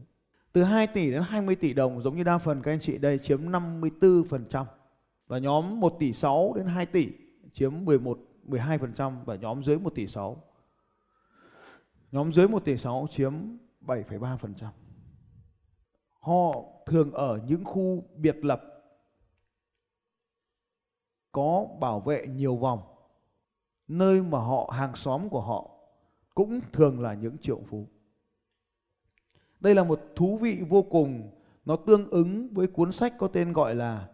Từ 0.52 0.64
2 0.64 0.88
tỷ 0.88 1.12
đến 1.12 1.22
20 1.22 1.56
tỷ 1.56 1.74
đồng 1.74 2.02
giống 2.02 2.18
như 2.18 2.24
đa 2.24 2.38
phần 2.38 2.62
các 2.62 2.72
anh 2.72 2.80
chị 2.80 2.98
đây 2.98 3.20
chiếm 3.20 3.52
54% 3.52 4.66
và 5.28 5.38
nhóm 5.38 5.80
1 5.80 5.96
tỷ 6.00 6.14
6 6.14 6.54
đến 6.56 6.66
2 6.66 6.86
tỷ 6.86 7.10
chiếm 7.54 7.86
11 7.86 8.20
12% 8.48 9.14
và 9.26 9.36
nhóm 9.36 9.64
dưới 9.64 9.80
1 9.80 9.96
tỷ 9.96 10.08
6. 10.08 10.44
Nhóm 12.12 12.34
dưới 12.34 12.48
1 12.48 12.66
tỷ 12.66 12.78
6 12.78 13.08
chiếm 13.12 13.34
7,3%. 13.86 14.68
Họ 16.22 16.64
thường 16.86 17.12
ở 17.12 17.40
những 17.48 17.66
khu 17.66 18.04
biệt 18.16 18.46
lập 18.46 18.62
có 21.32 21.68
bảo 21.80 22.00
vệ 22.00 22.28
nhiều 22.28 22.56
vòng. 22.56 22.80
Nơi 23.88 24.22
mà 24.22 24.40
họ 24.40 24.74
hàng 24.74 24.96
xóm 24.96 25.30
của 25.30 25.42
họ 25.42 25.72
cũng 26.36 26.60
thường 26.74 27.02
là 27.02 27.14
những 27.14 27.38
triệu 27.38 27.60
phú. 27.70 27.88
Đây 29.60 29.76
là 29.76 29.84
một 29.84 30.02
thú 30.16 30.38
vị 30.38 30.62
vô 30.70 30.82
cùng, 30.82 31.32
nó 31.66 31.76
tương 31.76 32.10
ứng 32.10 32.54
với 32.54 32.68
cuốn 32.68 32.92
sách 32.92 33.14
có 33.20 33.28
tên 33.28 33.54
gọi 33.54 33.76
là 33.76 34.10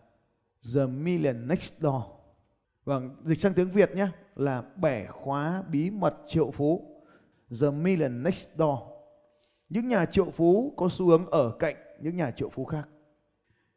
The 0.75 0.85
Million 0.85 1.47
Next 1.47 1.73
Door. 1.79 2.03
Và 2.85 3.01
dịch 3.23 3.41
sang 3.41 3.53
tiếng 3.53 3.71
Việt 3.71 3.95
nhé 3.95 4.07
là 4.35 4.61
bẻ 4.75 5.07
khóa 5.07 5.63
bí 5.71 5.89
mật 5.89 6.15
triệu 6.27 6.51
phú. 6.51 7.01
The 7.61 7.69
Million 7.69 8.23
Next 8.23 8.47
Door. 8.57 8.79
Những 9.69 9.89
nhà 9.89 10.05
triệu 10.05 10.31
phú 10.31 10.73
có 10.77 10.89
xu 10.91 11.07
hướng 11.07 11.29
ở 11.29 11.55
cạnh 11.59 11.75
những 12.01 12.15
nhà 12.17 12.31
triệu 12.31 12.49
phú 12.49 12.65
khác. 12.65 12.87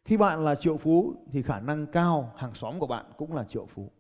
Khi 0.05 0.17
bạn 0.17 0.45
là 0.45 0.55
triệu 0.55 0.77
phú 0.77 1.15
thì 1.33 1.43
khả 1.43 1.61
năng 1.61 1.87
cao 1.87 2.33
hàng 2.37 2.55
xóm 2.55 2.79
của 2.79 2.87
bạn 2.87 3.05
cũng 3.17 3.35
là 3.35 3.45
triệu 3.45 3.67
phú. 3.67 3.91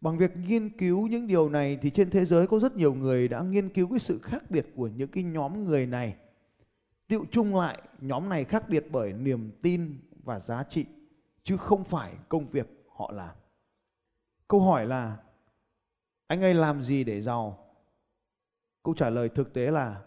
Bằng 0.00 0.18
việc 0.18 0.36
nghiên 0.36 0.78
cứu 0.78 1.06
những 1.06 1.26
điều 1.26 1.48
này 1.48 1.78
thì 1.82 1.90
trên 1.90 2.10
thế 2.10 2.24
giới 2.24 2.46
có 2.46 2.58
rất 2.58 2.76
nhiều 2.76 2.94
người 2.94 3.28
đã 3.28 3.42
nghiên 3.42 3.68
cứu 3.68 3.88
cái 3.88 3.98
sự 3.98 4.18
khác 4.22 4.50
biệt 4.50 4.66
của 4.76 4.88
những 4.88 5.08
cái 5.08 5.24
nhóm 5.24 5.64
người 5.64 5.86
này. 5.86 6.16
Tiệu 7.08 7.24
chung 7.30 7.56
lại, 7.56 7.82
nhóm 8.00 8.28
này 8.28 8.44
khác 8.44 8.68
biệt 8.68 8.84
bởi 8.90 9.12
niềm 9.12 9.50
tin 9.62 9.98
và 10.24 10.40
giá 10.40 10.62
trị 10.62 10.86
chứ 11.44 11.56
không 11.56 11.84
phải 11.84 12.12
công 12.28 12.46
việc 12.46 12.84
họ 12.96 13.12
làm. 13.12 13.36
Câu 14.48 14.60
hỏi 14.60 14.86
là 14.86 15.16
anh 16.26 16.42
ấy 16.42 16.54
làm 16.54 16.82
gì 16.82 17.04
để 17.04 17.22
giàu? 17.22 17.58
Câu 18.82 18.94
trả 18.94 19.10
lời 19.10 19.28
thực 19.28 19.52
tế 19.52 19.70
là 19.70 20.02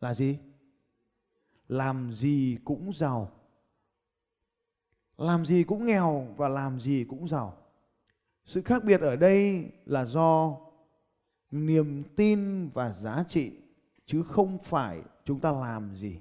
là 0.00 0.14
gì? 0.14 0.38
Làm 1.68 2.12
gì 2.12 2.58
cũng 2.64 2.92
giàu. 2.94 3.30
Làm 5.18 5.46
gì 5.46 5.64
cũng 5.64 5.84
nghèo 5.84 6.26
và 6.36 6.48
làm 6.48 6.80
gì 6.80 7.04
cũng 7.04 7.28
giàu. 7.28 7.56
Sự 8.44 8.62
khác 8.62 8.84
biệt 8.84 9.00
ở 9.00 9.16
đây 9.16 9.70
là 9.86 10.04
do 10.04 10.56
niềm 11.50 12.02
tin 12.16 12.68
và 12.68 12.92
giá 12.92 13.24
trị, 13.28 13.52
chứ 14.06 14.22
không 14.22 14.58
phải 14.58 15.02
chúng 15.24 15.40
ta 15.40 15.52
làm 15.52 15.96
gì. 15.96 16.20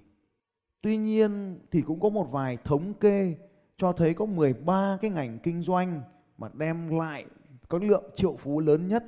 Tuy 0.82 0.98
nhiên 0.98 1.60
thì 1.72 1.82
cũng 1.82 2.00
có 2.00 2.10
một 2.10 2.28
vài 2.32 2.58
thống 2.64 2.94
kê 2.94 3.36
cho 3.78 3.94
thấy 3.94 4.14
có 4.14 4.26
13 4.26 4.98
cái 5.02 5.12
ngành 5.12 5.40
kinh 5.40 5.62
doanh 5.62 6.02
mà 6.38 6.50
đem 6.54 6.98
lại 6.98 7.26
có 7.68 7.78
lượng 7.78 8.04
triệu 8.16 8.36
phú 8.36 8.60
lớn 8.60 8.88
nhất. 8.88 9.04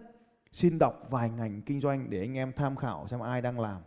Xin 0.51 0.79
đọc 0.79 1.07
vài 1.09 1.29
ngành 1.29 1.61
kinh 1.61 1.81
doanh 1.81 2.09
để 2.09 2.19
anh 2.19 2.33
em 2.33 2.53
tham 2.55 2.75
khảo 2.75 3.07
xem 3.07 3.19
ai 3.19 3.41
đang 3.41 3.59
làm. 3.59 3.81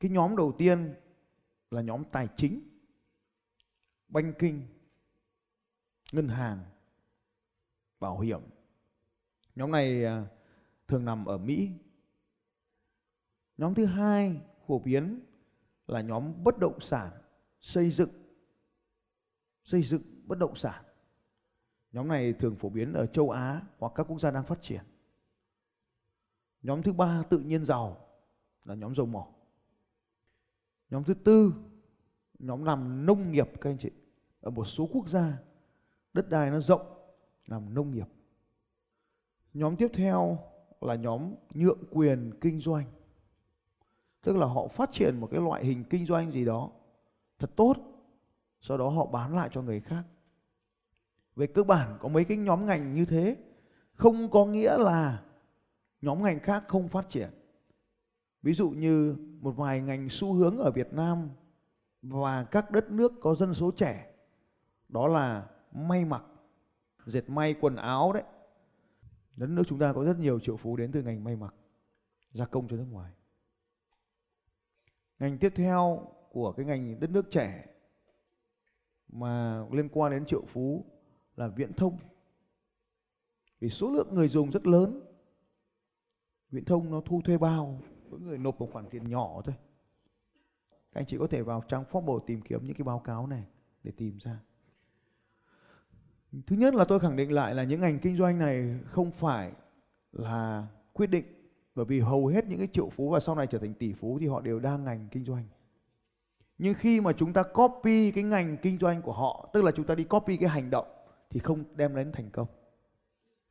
Cái 0.00 0.10
nhóm 0.10 0.36
đầu 0.36 0.54
tiên 0.58 0.94
là 1.70 1.82
nhóm 1.82 2.04
tài 2.12 2.28
chính, 2.36 2.60
banking, 4.08 4.60
ngân 6.12 6.28
hàng, 6.28 6.64
bảo 8.00 8.18
hiểm. 8.18 8.40
Nhóm 9.54 9.70
này 9.70 10.04
à, 10.04 10.26
thường 10.88 11.04
nằm 11.04 11.24
ở 11.24 11.38
Mỹ. 11.38 11.70
Nhóm 13.58 13.74
thứ 13.74 13.84
hai 13.84 14.40
phổ 14.66 14.78
biến 14.78 15.20
là 15.86 16.00
nhóm 16.00 16.44
bất 16.44 16.58
động 16.58 16.80
sản, 16.80 17.12
xây 17.60 17.90
dựng, 17.90 18.10
xây 19.62 19.82
dựng 19.82 20.02
bất 20.26 20.38
động 20.38 20.56
sản. 20.56 20.84
Nhóm 21.92 22.08
này 22.08 22.32
thường 22.32 22.56
phổ 22.56 22.68
biến 22.68 22.92
ở 22.92 23.06
châu 23.06 23.30
Á 23.30 23.62
hoặc 23.78 23.92
các 23.94 24.02
quốc 24.02 24.20
gia 24.20 24.30
đang 24.30 24.44
phát 24.44 24.58
triển. 24.62 24.82
Nhóm 26.62 26.82
thứ 26.82 26.92
ba 26.92 27.22
tự 27.30 27.38
nhiên 27.38 27.64
giàu 27.64 28.08
là 28.64 28.74
nhóm 28.74 28.94
dầu 28.94 29.06
mỏ. 29.06 29.35
Nhóm 30.90 31.04
thứ 31.04 31.14
tư 31.14 31.52
nhóm 32.38 32.64
làm 32.64 33.06
nông 33.06 33.32
nghiệp 33.32 33.48
các 33.60 33.70
anh 33.70 33.78
chị. 33.78 33.90
Ở 34.40 34.50
một 34.50 34.64
số 34.64 34.88
quốc 34.92 35.08
gia 35.08 35.38
đất 36.12 36.30
đai 36.30 36.50
nó 36.50 36.60
rộng 36.60 36.86
làm 37.46 37.74
nông 37.74 37.90
nghiệp. 37.90 38.08
Nhóm 39.54 39.76
tiếp 39.76 39.88
theo 39.94 40.38
là 40.80 40.94
nhóm 40.94 41.34
nhượng 41.54 41.84
quyền 41.90 42.30
kinh 42.40 42.60
doanh. 42.60 42.86
Tức 44.22 44.36
là 44.36 44.46
họ 44.46 44.68
phát 44.68 44.90
triển 44.92 45.20
một 45.20 45.28
cái 45.30 45.40
loại 45.40 45.64
hình 45.64 45.84
kinh 45.90 46.06
doanh 46.06 46.32
gì 46.32 46.44
đó 46.44 46.70
thật 47.38 47.50
tốt, 47.56 47.74
sau 48.60 48.78
đó 48.78 48.88
họ 48.88 49.06
bán 49.06 49.36
lại 49.36 49.48
cho 49.52 49.62
người 49.62 49.80
khác. 49.80 50.04
Về 51.36 51.46
cơ 51.46 51.62
bản 51.62 51.98
có 52.00 52.08
mấy 52.08 52.24
cái 52.24 52.36
nhóm 52.36 52.66
ngành 52.66 52.94
như 52.94 53.04
thế 53.04 53.36
không 53.94 54.30
có 54.30 54.46
nghĩa 54.46 54.78
là 54.78 55.22
nhóm 56.02 56.22
ngành 56.22 56.40
khác 56.40 56.64
không 56.68 56.88
phát 56.88 57.08
triển. 57.08 57.30
Ví 58.46 58.54
dụ 58.54 58.70
như 58.70 59.16
một 59.40 59.52
vài 59.52 59.80
ngành 59.80 60.08
xu 60.08 60.32
hướng 60.32 60.58
ở 60.58 60.70
Việt 60.70 60.92
Nam 60.92 61.30
và 62.02 62.44
các 62.44 62.70
đất 62.70 62.90
nước 62.90 63.12
có 63.20 63.34
dân 63.34 63.54
số 63.54 63.70
trẻ 63.70 64.14
đó 64.88 65.08
là 65.08 65.46
may 65.72 66.04
mặc, 66.04 66.24
dệt 67.06 67.30
may 67.30 67.54
quần 67.60 67.76
áo 67.76 68.12
đấy. 68.12 68.22
Đất 69.36 69.46
nước 69.46 69.62
chúng 69.66 69.78
ta 69.78 69.92
có 69.92 70.04
rất 70.04 70.18
nhiều 70.18 70.40
triệu 70.40 70.56
phú 70.56 70.76
đến 70.76 70.92
từ 70.92 71.02
ngành 71.02 71.24
may 71.24 71.36
mặc, 71.36 71.54
gia 72.32 72.44
công 72.44 72.68
cho 72.68 72.76
nước 72.76 72.86
ngoài. 72.90 73.12
Ngành 75.18 75.38
tiếp 75.38 75.52
theo 75.56 76.08
của 76.32 76.52
cái 76.52 76.66
ngành 76.66 77.00
đất 77.00 77.10
nước 77.10 77.30
trẻ 77.30 77.66
mà 79.08 79.64
liên 79.72 79.88
quan 79.88 80.12
đến 80.12 80.26
triệu 80.26 80.42
phú 80.48 80.84
là 81.36 81.48
viễn 81.48 81.72
thông. 81.72 81.98
Vì 83.60 83.68
số 83.68 83.90
lượng 83.90 84.14
người 84.14 84.28
dùng 84.28 84.50
rất 84.50 84.66
lớn. 84.66 85.00
Viễn 86.50 86.64
thông 86.64 86.90
nó 86.90 87.00
thu 87.00 87.22
thuê 87.24 87.38
bao, 87.38 87.80
mỗi 88.10 88.20
người 88.20 88.38
nộp 88.38 88.60
một 88.60 88.68
khoản 88.72 88.88
tiền 88.90 89.08
nhỏ 89.08 89.42
thôi. 89.44 89.54
Các 90.92 91.00
anh 91.00 91.06
chị 91.06 91.16
có 91.18 91.26
thể 91.26 91.42
vào 91.42 91.62
trang 91.68 91.84
Forbes 91.90 92.20
tìm 92.26 92.42
kiếm 92.42 92.64
những 92.64 92.76
cái 92.76 92.84
báo 92.84 92.98
cáo 92.98 93.26
này 93.26 93.44
để 93.82 93.92
tìm 93.96 94.18
ra. 94.18 94.40
Thứ 96.46 96.56
nhất 96.56 96.74
là 96.74 96.84
tôi 96.84 97.00
khẳng 97.00 97.16
định 97.16 97.32
lại 97.32 97.54
là 97.54 97.64
những 97.64 97.80
ngành 97.80 97.98
kinh 97.98 98.16
doanh 98.16 98.38
này 98.38 98.80
không 98.84 99.10
phải 99.10 99.52
là 100.12 100.66
quyết 100.92 101.06
định 101.06 101.24
bởi 101.74 101.84
vì 101.84 102.00
hầu 102.00 102.26
hết 102.26 102.46
những 102.46 102.58
cái 102.58 102.68
triệu 102.72 102.88
phú 102.88 103.10
và 103.10 103.20
sau 103.20 103.34
này 103.34 103.46
trở 103.46 103.58
thành 103.58 103.74
tỷ 103.74 103.92
phú 103.92 104.18
thì 104.20 104.26
họ 104.26 104.40
đều 104.40 104.60
đa 104.60 104.76
ngành 104.76 105.08
kinh 105.10 105.24
doanh. 105.24 105.44
Nhưng 106.58 106.74
khi 106.74 107.00
mà 107.00 107.12
chúng 107.12 107.32
ta 107.32 107.42
copy 107.42 108.10
cái 108.10 108.24
ngành 108.24 108.56
kinh 108.56 108.78
doanh 108.78 109.02
của 109.02 109.12
họ, 109.12 109.50
tức 109.52 109.64
là 109.64 109.72
chúng 109.72 109.86
ta 109.86 109.94
đi 109.94 110.04
copy 110.04 110.36
cái 110.36 110.48
hành 110.48 110.70
động 110.70 110.86
thì 111.30 111.40
không 111.40 111.64
đem 111.76 111.96
đến 111.96 112.12
thành 112.12 112.30
công. 112.30 112.48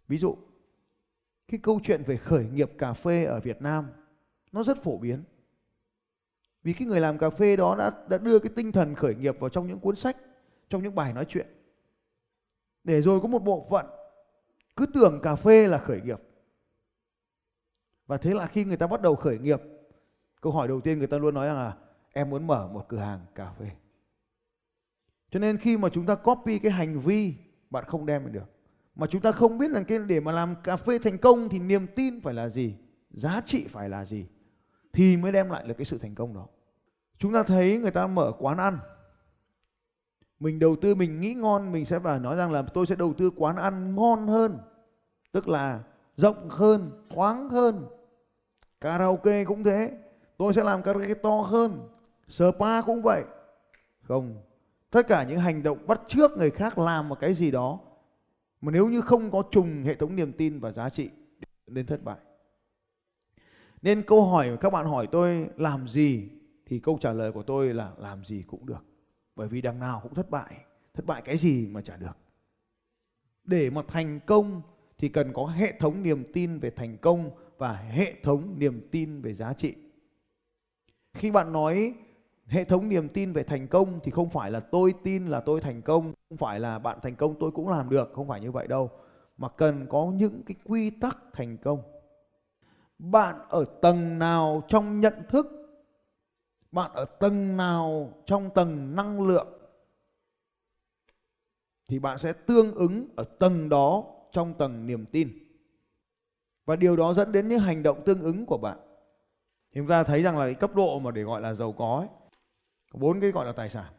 Ví 0.08 0.18
dụ, 0.18 0.38
cái 1.48 1.60
câu 1.64 1.80
chuyện 1.84 2.04
về 2.04 2.18
khởi 2.18 2.46
nghiệp 2.46 2.72
cà 2.78 2.94
phê 2.94 3.26
ở 3.26 3.40
Việt 3.40 3.62
Nam 3.62 3.86
nó 4.56 4.64
rất 4.64 4.84
phổ 4.84 4.98
biến. 4.98 5.24
Vì 6.64 6.74
cái 6.74 6.88
người 6.88 7.00
làm 7.00 7.18
cà 7.18 7.30
phê 7.30 7.56
đó 7.56 7.76
đã 7.76 7.92
đã 8.10 8.18
đưa 8.18 8.40
cái 8.40 8.52
tinh 8.56 8.72
thần 8.72 8.96
khởi 8.96 9.16
nghiệp 9.16 9.40
vào 9.40 9.50
trong 9.50 9.68
những 9.68 9.80
cuốn 9.80 9.96
sách, 9.96 10.18
trong 10.70 10.84
những 10.84 10.96
bài 10.96 11.14
nói 11.14 11.26
chuyện. 11.30 11.48
Để 12.84 13.02
rồi 13.02 13.22
có 13.22 13.28
một 13.28 13.40
bộ 13.40 13.66
phận 13.70 13.86
cứ 14.76 14.86
tưởng 14.86 15.20
cà 15.24 15.36
phê 15.36 15.68
là 15.68 15.78
khởi 15.78 16.02
nghiệp. 16.02 16.20
và 18.08 18.18
thế 18.18 18.34
là 18.34 18.48
khi 18.48 18.66
người 18.66 18.78
ta 18.78 18.88
bắt 18.88 19.02
đầu 19.02 19.16
khởi 19.16 19.40
nghiệp 19.40 19.62
câu 20.42 20.52
hỏi 20.52 20.68
đầu 20.68 20.82
tiên 20.82 20.98
người 20.98 21.08
ta 21.08 21.18
luôn 21.18 21.34
nói 21.34 21.48
rằng 21.48 21.56
là 21.56 21.78
em 22.14 22.30
muốn 22.30 22.48
mở 22.48 22.68
một 22.68 22.86
cửa 22.88 22.98
hàng 22.98 23.26
cà 23.36 23.52
phê 23.52 23.70
cho 25.32 25.40
nên 25.40 25.58
khi 25.58 25.78
mà 25.78 25.90
chúng 25.90 26.06
ta 26.06 26.16
copy 26.16 26.60
cái 26.60 26.72
hành 26.72 27.00
vi 27.00 27.34
bạn 27.70 27.84
không 27.88 28.06
đem 28.06 28.32
được 28.32 28.50
mà 28.96 29.08
chúng 29.08 29.22
ta 29.22 29.32
không 29.32 29.58
biết 29.58 29.72
là 29.72 29.84
cái 29.84 30.00
để 30.00 30.20
mà 30.20 30.32
làm 30.32 30.56
cà 30.64 30.78
phê 30.78 31.00
thành 31.00 31.18
công 31.18 31.50
thì 31.50 31.60
niềm 31.60 31.88
tin 31.88 32.22
phải 32.22 32.34
là 32.34 32.50
gì 32.50 32.76
giá 33.10 33.42
trị 33.46 33.68
phải 33.68 33.90
là 33.90 34.06
gì 34.06 34.26
thì 34.96 35.18
mới 35.18 35.32
đem 35.32 35.50
lại 35.50 35.64
được 35.68 35.74
cái 35.78 35.86
sự 35.86 35.98
thành 35.98 36.16
công 36.16 36.34
đó. 36.34 36.48
Chúng 37.18 37.34
ta 37.34 37.44
thấy 37.44 37.78
người 37.78 37.92
ta 37.92 38.08
mở 38.08 38.32
quán 38.40 38.58
ăn. 38.58 38.80
Mình 40.40 40.60
đầu 40.60 40.76
tư, 40.82 40.96
mình 40.96 41.22
nghĩ 41.22 41.34
ngon, 41.34 41.72
mình 41.72 41.86
sẽ 41.86 42.00
phải 42.00 42.20
nói 42.20 42.36
rằng 42.36 42.52
là 42.52 42.62
tôi 42.62 42.86
sẽ 42.86 42.96
đầu 42.96 43.14
tư 43.14 43.32
quán 43.36 43.56
ăn 43.56 43.96
ngon 43.96 44.28
hơn, 44.28 44.58
tức 45.32 45.48
là 45.48 45.80
rộng 46.16 46.50
hơn, 46.50 47.06
thoáng 47.10 47.50
hơn. 47.50 47.86
Karaoke 48.82 49.46
cũng 49.46 49.64
thế. 49.64 49.92
Tôi 50.38 50.54
sẽ 50.54 50.64
làm 50.64 50.84
karaoke 50.84 51.14
to 51.14 51.42
hơn. 51.42 51.90
Spa 52.28 52.82
cũng 52.82 53.02
vậy. 53.02 53.24
Không, 54.02 54.44
tất 54.90 55.08
cả 55.08 55.24
những 55.24 55.40
hành 55.40 55.64
động 55.64 55.88
bắt 55.88 56.02
trước 56.08 56.32
người 56.38 56.52
khác 56.52 56.78
làm 56.78 57.10
một 57.10 57.20
cái 57.20 57.34
gì 57.34 57.52
đó, 57.52 57.80
mà 58.62 58.72
nếu 58.72 58.90
như 58.90 59.02
không 59.02 59.32
có 59.32 59.44
trùng 59.52 59.84
hệ 59.84 59.96
thống 59.96 60.16
niềm 60.16 60.34
tin 60.34 60.60
và 60.60 60.72
giá 60.72 60.90
trị 60.90 61.10
đến 61.68 61.86
thất 61.86 62.04
bại 62.04 62.18
nên 63.86 64.04
câu 64.04 64.26
hỏi 64.26 64.58
các 64.62 64.74
bạn 64.74 64.86
hỏi 64.86 65.08
tôi 65.12 65.50
làm 65.58 65.88
gì 65.88 66.30
thì 66.66 66.80
câu 66.80 66.98
trả 67.02 67.14
lời 67.14 67.32
của 67.32 67.44
tôi 67.44 67.74
là 67.74 67.92
làm 67.98 68.26
gì 68.26 68.44
cũng 68.48 68.66
được. 68.66 68.86
Bởi 69.36 69.48
vì 69.48 69.62
đằng 69.62 69.80
nào 69.80 70.00
cũng 70.04 70.14
thất 70.14 70.30
bại. 70.30 70.58
Thất 70.94 71.06
bại 71.06 71.22
cái 71.26 71.38
gì 71.38 71.68
mà 71.68 71.82
chả 71.82 71.98
được. 71.98 72.18
Để 73.44 73.70
mà 73.70 73.82
thành 73.88 74.20
công 74.26 74.62
thì 74.98 75.10
cần 75.10 75.34
có 75.34 75.46
hệ 75.46 75.74
thống 75.80 76.04
niềm 76.04 76.24
tin 76.34 76.60
về 76.60 76.70
thành 76.70 76.98
công 76.98 77.30
và 77.58 77.74
hệ 77.74 78.14
thống 78.24 78.56
niềm 78.58 78.88
tin 78.92 79.22
về 79.22 79.34
giá 79.34 79.54
trị. 79.54 79.76
Khi 81.14 81.32
bạn 81.32 81.54
nói 81.54 81.94
hệ 82.48 82.64
thống 82.64 82.90
niềm 82.90 83.10
tin 83.10 83.34
về 83.34 83.44
thành 83.44 83.68
công 83.68 84.00
thì 84.04 84.12
không 84.12 84.30
phải 84.30 84.52
là 84.52 84.60
tôi 84.60 84.94
tin 85.04 85.26
là 85.26 85.40
tôi 85.40 85.62
thành 85.62 85.82
công, 85.82 86.14
không 86.30 86.38
phải 86.38 86.60
là 86.60 86.80
bạn 86.80 87.00
thành 87.02 87.16
công 87.16 87.36
tôi 87.40 87.52
cũng 87.52 87.70
làm 87.70 87.90
được, 87.90 88.12
không 88.14 88.28
phải 88.28 88.42
như 88.42 88.52
vậy 88.52 88.68
đâu. 88.68 88.90
Mà 89.38 89.50
cần 89.50 89.86
có 89.90 90.12
những 90.16 90.44
cái 90.46 90.56
quy 90.64 90.90
tắc 90.90 91.18
thành 91.34 91.58
công 91.58 91.95
bạn 92.98 93.36
ở 93.50 93.66
tầng 93.82 94.20
nào 94.20 94.64
trong 94.68 95.00
nhận 95.00 95.14
thức? 95.30 95.48
Bạn 96.72 96.92
ở 96.94 97.06
tầng 97.06 97.58
nào 97.58 98.14
trong 98.26 98.50
tầng 98.50 98.96
năng 98.96 99.28
lượng? 99.28 99.48
Thì 101.88 102.00
bạn 102.00 102.18
sẽ 102.18 102.34
tương 102.34 102.76
ứng 102.76 103.08
ở 103.16 103.24
tầng 103.24 103.70
đó 103.70 104.04
trong 104.32 104.54
tầng 104.54 104.88
niềm 104.88 105.06
tin. 105.06 105.30
Và 106.66 106.76
điều 106.76 106.96
đó 106.96 107.14
dẫn 107.14 107.32
đến 107.32 107.48
những 107.48 107.60
hành 107.60 107.84
động 107.84 108.04
tương 108.06 108.22
ứng 108.22 108.46
của 108.46 108.58
bạn. 108.58 108.78
Thì 109.72 109.82
chúng 109.82 109.88
ta 109.88 110.04
thấy 110.04 110.24
rằng 110.24 110.38
là 110.38 110.46
cái 110.46 110.54
cấp 110.54 110.76
độ 110.76 111.00
mà 111.00 111.12
để 111.12 111.22
gọi 111.24 111.42
là 111.42 111.54
giàu 111.54 111.72
có 111.72 111.98
ấy, 111.98 112.08
có 112.92 113.00
bốn 113.00 113.22
cái 113.22 113.32
gọi 113.32 113.46
là 113.46 113.52
tài 113.52 113.70
sản. 113.70 113.94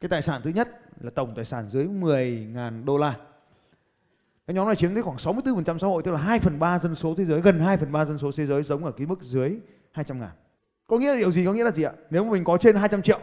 Cái 0.00 0.08
tài 0.08 0.22
sản 0.22 0.40
thứ 0.44 0.50
nhất 0.50 0.68
là 1.00 1.10
tổng 1.10 1.34
tài 1.34 1.44
sản 1.44 1.68
dưới 1.68 1.86
10.000 1.86 2.84
đô 2.84 2.98
la 2.98 3.20
cái 4.48 4.54
nhóm 4.54 4.66
này 4.66 4.76
chiếm 4.76 4.94
tới 4.94 5.02
khoảng 5.02 5.16
64% 5.16 5.78
xã 5.78 5.86
hội, 5.86 6.02
tức 6.02 6.10
là 6.10 6.18
2 6.18 6.40
phần 6.40 6.58
3 6.58 6.78
dân 6.78 6.94
số 6.94 7.14
thế 7.14 7.24
giới, 7.24 7.40
gần 7.40 7.60
2 7.60 7.76
phần 7.76 7.92
3 7.92 8.04
dân 8.04 8.18
số 8.18 8.30
thế 8.36 8.46
giới 8.46 8.62
giống 8.62 8.84
ở 8.84 8.92
cái 8.92 9.06
mức 9.06 9.22
dưới 9.22 9.58
200 9.92 10.20
ngàn. 10.20 10.30
Có 10.86 10.98
nghĩa 10.98 11.12
là 11.12 11.18
điều 11.18 11.32
gì? 11.32 11.44
Có 11.44 11.52
nghĩa 11.52 11.64
là 11.64 11.70
gì 11.70 11.82
ạ? 11.82 11.92
Nếu 12.10 12.24
mà 12.24 12.32
mình 12.32 12.44
có 12.44 12.58
trên 12.58 12.76
200 12.76 13.02
triệu, 13.02 13.20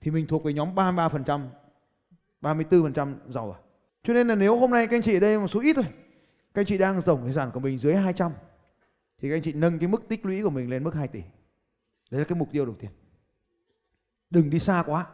thì 0.00 0.10
mình 0.10 0.26
thuộc 0.26 0.44
về 0.44 0.52
nhóm 0.52 0.74
33% 0.74 1.46
34% 2.42 3.14
giàu 3.28 3.52
à? 3.52 3.58
Cho 4.02 4.14
nên 4.14 4.28
là 4.28 4.34
nếu 4.34 4.56
hôm 4.56 4.70
nay 4.70 4.86
các 4.86 4.96
anh 4.96 5.02
chị 5.02 5.16
ở 5.16 5.20
đây 5.20 5.38
một 5.38 5.48
số 5.48 5.60
ít 5.60 5.76
thôi, 5.76 5.84
các 6.54 6.60
anh 6.60 6.66
chị 6.66 6.78
đang 6.78 7.02
tổng 7.02 7.20
tài 7.24 7.32
sản 7.32 7.50
của 7.54 7.60
mình 7.60 7.78
dưới 7.78 7.94
200 7.94 8.32
thì 9.18 9.28
các 9.28 9.36
anh 9.36 9.42
chị 9.42 9.52
nâng 9.52 9.78
cái 9.78 9.88
mức 9.88 10.08
tích 10.08 10.26
lũy 10.26 10.42
của 10.42 10.50
mình 10.50 10.70
lên 10.70 10.84
mức 10.84 10.94
2 10.94 11.08
tỷ. 11.08 11.20
Đấy 12.10 12.18
là 12.20 12.24
cái 12.24 12.38
mục 12.38 12.48
tiêu 12.52 12.64
đầu 12.64 12.74
tiên. 12.74 12.90
Đừng 14.30 14.50
đi 14.50 14.58
xa 14.58 14.82
quá. 14.86 15.06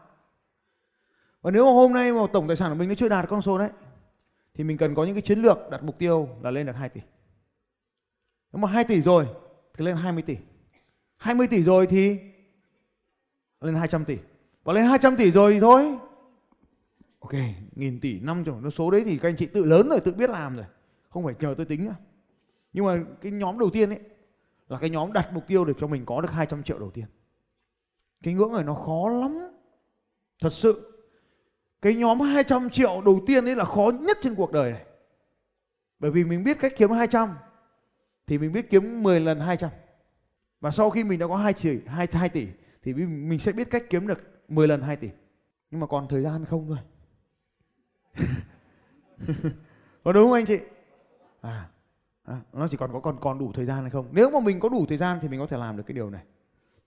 Và 1.43 1.51
nếu 1.51 1.65
mà 1.65 1.73
hôm 1.73 1.93
nay 1.93 2.13
mà 2.13 2.21
tổng 2.33 2.47
tài 2.47 2.57
sản 2.57 2.71
của 2.71 2.77
mình 2.77 2.89
nó 2.89 2.95
chưa 2.95 3.09
đạt 3.09 3.29
con 3.29 3.43
số 3.43 3.59
đấy 3.59 3.71
thì 4.55 4.65
mình 4.65 4.77
cần 4.77 4.95
có 4.95 5.05
những 5.05 5.15
cái 5.15 5.23
chiến 5.23 5.39
lược 5.39 5.59
đặt 5.71 5.83
mục 5.83 5.99
tiêu 5.99 6.29
là 6.43 6.51
lên 6.51 6.67
được 6.67 6.77
2 6.77 6.89
tỷ. 6.89 7.01
Nếu 8.53 8.61
mà 8.61 8.69
2 8.69 8.85
tỷ 8.85 9.03
rồi 9.03 9.27
thì 9.75 9.85
lên 9.85 9.97
20 9.97 10.23
tỷ. 10.23 10.37
20 11.17 11.47
tỷ 11.47 11.63
rồi 11.63 11.87
thì 11.87 12.19
lên 13.61 13.75
200 13.75 14.05
tỷ. 14.05 14.17
Và 14.65 14.73
lên 14.73 14.85
200 14.85 15.17
tỷ 15.17 15.31
rồi 15.31 15.53
thì 15.53 15.61
thôi. 15.61 15.99
Ok 17.19 17.33
nghìn 17.77 18.01
tỷ 18.01 18.21
năm 18.21 18.43
trăm, 18.47 18.63
nó 18.63 18.71
số 18.71 18.91
đấy 18.91 19.03
thì 19.05 19.19
các 19.19 19.29
anh 19.29 19.37
chị 19.37 19.47
tự 19.47 19.65
lớn 19.65 19.89
rồi 19.89 20.01
tự 20.01 20.13
biết 20.13 20.31
làm 20.31 20.57
rồi. 20.57 20.67
Không 21.09 21.25
phải 21.25 21.35
chờ 21.41 21.55
tôi 21.57 21.67
tính 21.67 21.85
nữa. 21.85 21.95
Nhưng 22.73 22.85
mà 22.85 23.05
cái 23.21 23.33
nhóm 23.33 23.59
đầu 23.59 23.71
tiên 23.71 23.91
ấy 23.91 24.01
là 24.69 24.79
cái 24.79 24.91
nhóm 24.91 25.13
đặt 25.13 25.31
mục 25.33 25.47
tiêu 25.47 25.65
để 25.65 25.73
cho 25.81 25.87
mình 25.87 26.05
có 26.07 26.21
được 26.21 26.31
200 26.31 26.63
triệu 26.63 26.79
đầu 26.79 26.91
tiên. 26.91 27.05
Cái 28.23 28.35
ngưỡng 28.35 28.53
này 28.53 28.65
nó 28.65 28.75
khó 28.75 29.09
lắm. 29.09 29.39
Thật 30.41 30.53
sự 30.53 30.94
cái 31.85 31.95
nhóm 31.95 32.21
200 32.21 32.71
triệu 32.71 33.03
đầu 33.05 33.21
tiên 33.27 33.45
ấy 33.45 33.57
là 33.57 33.65
khó 33.65 33.91
nhất 34.01 34.17
trên 34.23 34.35
cuộc 34.35 34.53
đời 34.53 34.73
này. 34.73 34.85
Bởi 35.99 36.11
vì 36.11 36.25
mình 36.25 36.45
biết 36.45 36.59
cách 36.61 36.73
kiếm 36.77 36.91
200 36.91 37.35
thì 38.27 38.39
mình 38.39 38.53
biết 38.53 38.71
kiếm 38.71 39.03
10 39.03 39.21
lần 39.21 39.41
200 39.41 39.71
và 40.61 40.71
sau 40.71 40.91
khi 40.91 41.05
mình 41.05 41.19
đã 41.19 41.27
có 41.27 41.37
2 41.37 41.53
tỷ 41.53 41.79
2, 41.87 42.09
2 42.13 42.29
tỷ 42.29 42.47
thì 42.83 42.93
mình 42.95 43.39
sẽ 43.39 43.53
biết 43.53 43.71
cách 43.71 43.85
kiếm 43.91 44.07
được 44.07 44.19
10 44.49 44.69
lần 44.69 44.83
2 44.83 44.97
tỷ. 44.97 45.09
Nhưng 45.71 45.81
mà 45.81 45.87
còn 45.87 46.09
thời 46.09 46.23
gian 46.23 46.45
không 46.45 46.69
thôi. 46.69 46.79
Có 50.05 50.13
đúng 50.13 50.25
không 50.25 50.33
anh 50.33 50.47
chị? 50.47 50.59
À, 51.41 51.69
à 52.25 52.41
nó 52.53 52.69
chỉ 52.69 52.77
còn 52.77 52.93
có 52.93 53.01
còn 53.01 53.21
còn 53.21 53.39
đủ 53.39 53.53
thời 53.55 53.65
gian 53.65 53.81
hay 53.81 53.91
không? 53.91 54.09
Nếu 54.13 54.31
mà 54.31 54.41
mình 54.41 54.61
có 54.61 54.69
đủ 54.69 54.87
thời 54.89 54.99
gian 54.99 55.19
thì 55.23 55.29
mình 55.29 55.41
có 55.41 55.47
thể 55.47 55.57
làm 55.57 55.77
được 55.77 55.83
cái 55.87 55.95
điều 55.95 56.11
này. 56.11 56.23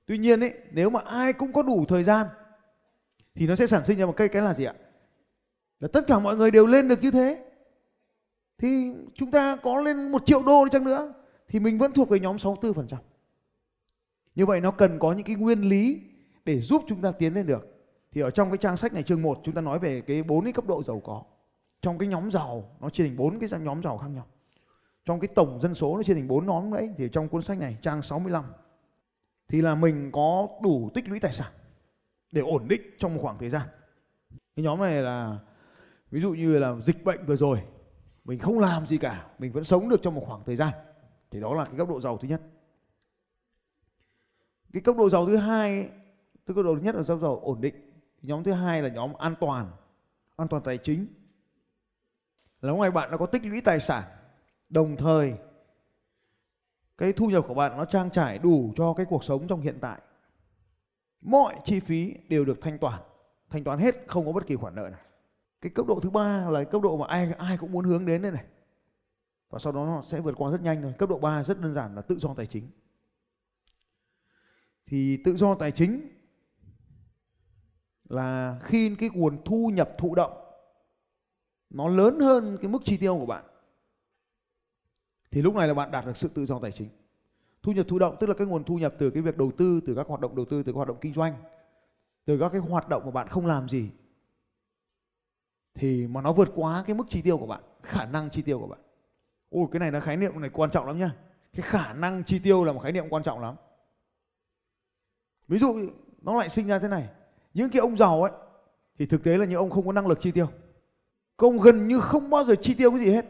Tuy 0.06 0.18
nhiên 0.18 0.40
ấy 0.40 0.54
nếu 0.72 0.90
mà 0.90 1.00
ai 1.06 1.34
cũng 1.34 1.54
có 1.54 1.64
đủ 1.64 1.86
thời 1.88 2.04
gian 2.04 2.28
thì 3.36 3.48
nó 3.48 3.56
sẽ 3.56 3.68
sản 3.68 3.86
sinh 3.86 3.98
ra 3.98 4.06
một 4.06 4.14
cái 4.18 4.28
cái 4.28 4.42
là 4.42 4.54
gì 4.54 4.64
ạ? 4.64 4.74
Là 5.80 5.88
tất 5.94 6.08
cả 6.08 6.20
mọi 6.20 6.38
người 6.38 6.52
đều 6.52 6.66
lên 6.66 6.88
được 6.88 7.02
như 7.02 7.12
thế 7.12 7.46
thì 8.58 8.94
chúng 9.16 9.32
ta 9.32 9.56
có 9.56 9.82
lên 9.82 10.12
một 10.12 10.26
triệu 10.26 10.44
đô 10.44 10.66
đi 10.66 10.70
chăng 10.72 10.84
nữa, 10.84 11.14
thì 11.48 11.60
mình 11.60 11.78
vẫn 11.78 11.92
thuộc 11.92 12.10
về 12.10 12.20
nhóm 12.20 12.36
64%. 12.36 12.98
Như 14.36 14.46
vậy 14.46 14.62
nó 14.62 14.72
cần 14.72 15.00
có 15.00 15.14
những 15.14 15.26
cái 15.26 15.36
nguyên 15.36 15.62
lý 15.62 16.02
để 16.46 16.60
giúp 16.60 16.84
chúng 16.88 17.02
ta 17.02 17.12
tiến 17.12 17.34
lên 17.34 17.46
được. 17.46 17.74
Thì 18.12 18.22
ở 18.22 18.32
trong 18.32 18.50
cái 18.50 18.58
trang 18.58 18.78
sách 18.78 18.94
này, 18.94 19.04
chương 19.04 19.22
1 19.22 19.40
chúng 19.44 19.56
ta 19.56 19.62
nói 19.62 19.80
về 19.80 20.02
cái 20.02 20.24
bốn 20.24 20.44
cái 20.44 20.54
cấp 20.54 20.66
độ 20.68 20.84
giàu 20.84 21.02
có. 21.06 21.24
Trong 21.82 21.98
cái 21.98 22.08
nhóm 22.08 22.32
giàu, 22.32 22.78
nó 22.80 22.90
chia 22.90 23.04
thành 23.04 23.18
bốn 23.18 23.40
cái 23.40 23.50
nhóm 23.60 23.84
giàu 23.84 23.98
khác 23.98 24.08
nhau. 24.08 24.26
Trong 25.06 25.20
cái 25.20 25.28
tổng 25.36 25.60
dân 25.62 25.74
số 25.74 25.98
nó 25.98 26.04
chia 26.04 26.14
thành 26.14 26.28
bốn 26.28 26.46
nhóm 26.46 26.74
đấy, 26.74 26.90
thì 26.98 27.10
trong 27.12 27.30
cuốn 27.30 27.42
sách 27.42 27.60
này, 27.60 27.78
trang 27.82 28.02
65 28.02 28.44
thì 29.48 29.62
là 29.62 29.76
mình 29.76 30.12
có 30.12 30.48
đủ 30.64 30.90
tích 30.94 31.10
lũy 31.10 31.20
tài 31.20 31.34
sản 31.34 31.52
để 32.32 32.42
ổn 32.42 32.68
định 32.68 32.82
trong 32.98 33.16
một 33.16 33.20
khoảng 33.24 33.38
thời 33.38 33.50
gian. 33.50 33.68
Cái 34.56 34.64
nhóm 34.64 34.80
này 34.80 35.02
là 35.02 35.38
ví 36.12 36.22
dụ 36.22 36.32
như 36.32 36.60
là 36.60 36.76
dịch 36.82 37.04
bệnh 37.04 37.26
vừa 37.26 37.36
rồi, 37.36 37.64
mình 38.26 38.40
không 38.40 38.60
làm 38.60 38.88
gì 38.88 38.98
cả, 38.98 39.28
mình 39.40 39.52
vẫn 39.52 39.64
sống 39.64 39.90
được 39.90 40.02
trong 40.02 40.16
một 40.16 40.24
khoảng 40.28 40.44
thời 40.46 40.56
gian. 40.56 40.74
Thì 41.32 41.40
đó 41.40 41.54
là 41.54 41.66
cái 41.66 41.78
cấp 41.78 41.90
độ 41.90 42.02
giàu 42.02 42.18
thứ 42.18 42.28
nhất. 42.28 42.42
Cái 44.74 44.82
cấp 44.82 44.96
độ 44.98 45.10
giàu 45.10 45.26
thứ 45.26 45.38
hai 45.38 45.90
tức 46.46 46.54
cấp 46.54 46.66
độ 46.66 46.76
thứ 46.76 46.82
nhất 46.82 46.96
là 46.96 47.04
giàu 47.04 47.20
giàu, 47.20 47.40
ổn 47.40 47.62
định. 47.62 47.76
Nhóm 48.22 48.44
thứ 48.44 48.52
hai 48.52 48.82
là 48.82 48.90
nhóm 48.90 49.14
an 49.14 49.36
toàn 49.40 49.72
an 50.38 50.48
toàn 50.48 50.64
tài 50.64 50.78
chính. 50.78 51.08
Là 52.62 52.74
ngoài 52.74 52.92
bạn 52.92 53.12
nó 53.12 53.18
có 53.18 53.26
tích 53.26 53.46
lũy 53.46 53.62
tài 53.62 53.80
sản. 53.80 54.04
Đồng 54.70 54.96
thời, 54.96 55.34
cái 56.98 57.14
thu 57.14 57.28
nhập 57.28 57.46
của 57.48 57.54
bạn 57.54 57.78
nó 57.78 57.86
trang 57.86 58.10
trải 58.10 58.38
đủ 58.38 58.74
cho 58.76 58.94
cái 58.94 59.06
cuộc 59.10 59.24
sống 59.24 59.48
trong 59.48 59.62
hiện 59.62 59.78
tại. 59.82 60.02
Mọi 61.22 61.56
chi 61.66 61.80
phí 61.80 62.16
đều 62.30 62.46
được 62.46 62.62
thanh 62.62 62.78
toán. 62.78 63.02
Thanh 63.50 63.64
toán 63.64 63.80
hết, 63.80 63.96
không 64.08 64.26
có 64.26 64.32
bất 64.32 64.48
kỳ 64.48 64.56
khoản 64.56 64.76
nợ 64.76 64.90
nào 64.90 65.00
cái 65.62 65.72
cấp 65.76 65.86
độ 65.88 66.00
thứ 66.00 66.10
ba 66.10 66.50
là 66.50 66.64
cấp 66.64 66.82
độ 66.82 66.98
mà 66.98 67.06
ai 67.08 67.34
ai 67.38 67.58
cũng 67.58 67.72
muốn 67.72 67.86
hướng 67.86 68.06
đến 68.06 68.22
đây 68.22 68.32
này. 68.32 68.46
Và 69.50 69.60
sau 69.60 69.74
đó 69.74 69.86
nó 69.86 70.04
sẽ 70.06 70.20
vượt 70.20 70.36
qua 70.38 70.52
rất 70.52 70.62
nhanh 70.62 70.82
thôi. 70.82 70.94
Cấp 70.98 71.10
độ 71.10 71.20
3 71.20 71.44
rất 71.44 71.62
đơn 71.62 71.74
giản 71.74 71.96
là 71.96 72.02
tự 72.02 72.18
do 72.18 72.34
tài 72.34 72.48
chính. 72.48 72.70
Thì 74.86 75.18
tự 75.24 75.38
do 75.38 75.56
tài 75.56 75.72
chính 75.72 76.10
là 78.10 78.60
khi 78.64 78.96
cái 78.96 79.10
nguồn 79.14 79.44
thu 79.46 79.72
nhập 79.74 79.90
thụ 79.98 80.16
động 80.16 80.44
nó 81.70 81.88
lớn 81.88 82.20
hơn 82.20 82.58
cái 82.62 82.72
mức 82.72 82.82
chi 82.86 82.98
tiêu 82.98 83.18
của 83.20 83.26
bạn, 83.26 83.44
thì 85.32 85.42
lúc 85.42 85.56
này 85.56 85.68
là 85.68 85.74
bạn 85.74 85.92
đạt 85.92 86.06
được 86.06 86.18
sự 86.18 86.28
tự 86.28 86.46
do 86.46 86.60
tài 86.60 86.72
chính. 86.72 86.90
Thu 87.64 87.72
nhập 87.72 87.86
thụ 87.90 88.00
động 88.00 88.16
tức 88.20 88.28
là 88.28 88.34
cái 88.34 88.48
nguồn 88.48 88.64
thu 88.64 88.76
nhập 88.78 88.96
từ 89.00 89.10
cái 89.10 89.22
việc 89.22 89.38
đầu 89.38 89.52
tư, 89.58 89.82
từ 89.86 89.96
các 89.96 90.08
hoạt 90.08 90.22
động 90.22 90.36
đầu 90.36 90.46
tư, 90.46 90.64
từ 90.64 90.72
các 90.72 90.76
hoạt 90.76 90.88
động 90.88 90.98
kinh 91.02 91.14
doanh, 91.14 91.34
từ 92.26 92.40
các 92.40 92.50
cái 92.50 92.62
hoạt 92.62 92.90
động 92.90 93.06
mà 93.06 93.12
bạn 93.12 93.28
không 93.28 93.46
làm 93.46 93.70
gì 93.70 93.90
thì 95.78 96.08
mà 96.08 96.22
nó 96.22 96.34
vượt 96.34 96.50
quá 96.56 96.84
cái 96.88 96.96
mức 96.96 97.04
chi 97.10 97.22
tiêu 97.22 97.38
của 97.38 97.46
bạn, 97.46 97.62
khả 97.84 98.06
năng 98.06 98.30
chi 98.30 98.42
tiêu 98.42 98.60
của 98.60 98.68
bạn. 98.68 98.80
Ôi, 99.50 99.68
cái 99.72 99.80
này 99.80 99.92
là 99.92 100.00
khái 100.00 100.18
niệm 100.18 100.42
này 100.42 100.50
quan 100.54 100.72
trọng 100.72 100.88
lắm 100.88 101.00
nhá. 101.00 101.12
Cái 101.54 101.62
khả 101.62 101.94
năng 101.94 102.24
chi 102.24 102.40
tiêu 102.40 102.64
là 102.64 102.74
một 102.74 102.80
khái 102.80 102.92
niệm 102.92 103.06
quan 103.10 103.24
trọng 103.24 103.40
lắm. 103.40 103.56
Ví 105.48 105.60
dụ, 105.60 105.76
nó 106.22 106.34
lại 106.34 106.50
sinh 106.50 106.68
ra 106.68 106.80
thế 106.80 106.88
này. 106.88 107.10
Những 107.54 107.70
cái 107.70 107.80
ông 107.80 107.98
giàu 107.98 108.24
ấy, 108.24 108.32
thì 108.98 109.06
thực 109.06 109.24
tế 109.24 109.38
là 109.38 109.46
những 109.46 109.58
ông 109.58 109.70
không 109.70 109.86
có 109.86 109.92
năng 109.92 110.08
lực 110.08 110.20
chi 110.22 110.32
tiêu. 110.32 110.48
Các 111.38 111.48
ông 111.48 111.58
gần 111.58 111.88
như 111.88 112.00
không 112.00 112.30
bao 112.30 112.44
giờ 112.44 112.56
chi 112.62 112.74
tiêu 112.74 112.92
cái 112.92 113.00
gì 113.00 113.10
hết. 113.10 113.26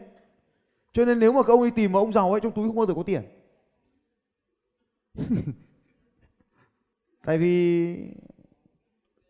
Cho 0.92 1.04
nên 1.04 1.20
nếu 1.20 1.32
mà 1.32 1.42
các 1.42 1.52
ông 1.52 1.64
đi 1.64 1.70
tìm 1.70 1.92
mà 1.92 2.00
ông 2.00 2.12
giàu 2.12 2.30
ấy, 2.30 2.40
trong 2.40 2.52
túi 2.52 2.66
không 2.66 2.76
bao 2.76 2.86
giờ 2.86 2.94
có 2.94 3.02
tiền. 3.02 3.22
Tại 7.24 7.38
vì 7.38 7.96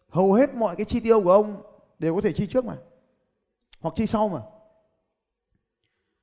hầu 0.08 0.32
hết 0.32 0.54
mọi 0.54 0.76
cái 0.76 0.84
chi 0.84 1.00
tiêu 1.00 1.22
của 1.22 1.32
ông 1.32 1.62
đều 1.98 2.14
có 2.14 2.20
thể 2.20 2.32
chi 2.32 2.46
trước 2.46 2.64
mà. 2.64 2.76
Hoặc 3.80 3.94
chi 3.96 4.06
sau 4.06 4.28
mà. 4.28 4.40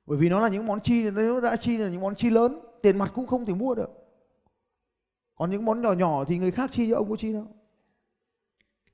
Bởi 0.06 0.18
vì 0.18 0.30
nó 0.30 0.40
là 0.40 0.48
những 0.48 0.66
món 0.66 0.82
chi 0.82 1.10
nếu 1.12 1.42
đã 1.42 1.56
chi 1.56 1.78
là 1.78 1.90
những 1.90 2.02
món 2.02 2.16
chi 2.16 2.30
lớn, 2.30 2.60
tiền 2.82 2.98
mặt 2.98 3.12
cũng 3.16 3.28
không 3.28 3.46
thể 3.46 3.54
mua 3.54 3.76
được. 3.76 3.90
Còn 5.36 5.52
những 5.52 5.66
món 5.66 5.82
nhỏ 5.82 5.94
nhỏ 5.94 6.26
thì 6.26 6.38
người 6.38 6.52
khác 6.52 6.70
chi 6.74 6.90
cho 6.90 6.96
ông 6.96 7.10
có 7.10 7.16
chi 7.16 7.34
đâu. 7.34 7.48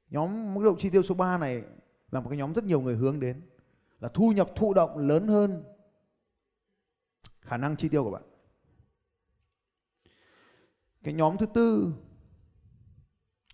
Nhóm 0.10 0.54
mức 0.54 0.64
độ 0.64 0.76
chi 0.80 0.90
tiêu 0.90 1.04
số 1.04 1.16
3 1.16 1.38
này 1.38 1.64
là 2.12 2.20
một 2.20 2.30
cái 2.30 2.38
nhóm 2.38 2.54
rất 2.54 2.64
nhiều 2.64 2.82
người 2.82 2.96
hướng 2.96 3.20
đến 3.20 3.42
là 4.00 4.10
thu 4.14 4.32
nhập 4.32 4.50
thụ 4.56 4.74
động 4.74 4.98
lớn 4.98 5.28
hơn 5.28 5.64
khả 7.42 7.58
năng 7.58 7.76
chi 7.76 7.90
tiêu 7.90 8.04
của 8.04 8.12
bạn. 8.12 8.24
Cái 11.04 11.14
nhóm 11.14 11.38
thứ 11.38 11.46
tư 11.46 11.94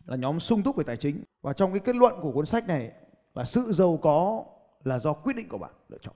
là 0.06 0.16
nhóm 0.16 0.40
sung 0.40 0.64
túc 0.64 0.76
về 0.76 0.84
tài 0.84 0.98
chính 0.98 1.24
và 1.42 1.54
trong 1.54 1.72
cái 1.72 1.80
kết 1.80 1.96
luận 1.96 2.14
của 2.22 2.32
cuốn 2.32 2.46
sách 2.46 2.68
này 2.68 2.92
là 3.34 3.46
sự 3.46 3.74
giàu 3.74 4.00
có 4.02 4.46
là 4.84 5.00
do 5.00 5.14
quyết 5.14 5.36
định 5.36 5.50
của 5.50 5.58
bạn 5.58 5.72
lựa 5.90 5.98
chọn. 6.02 6.14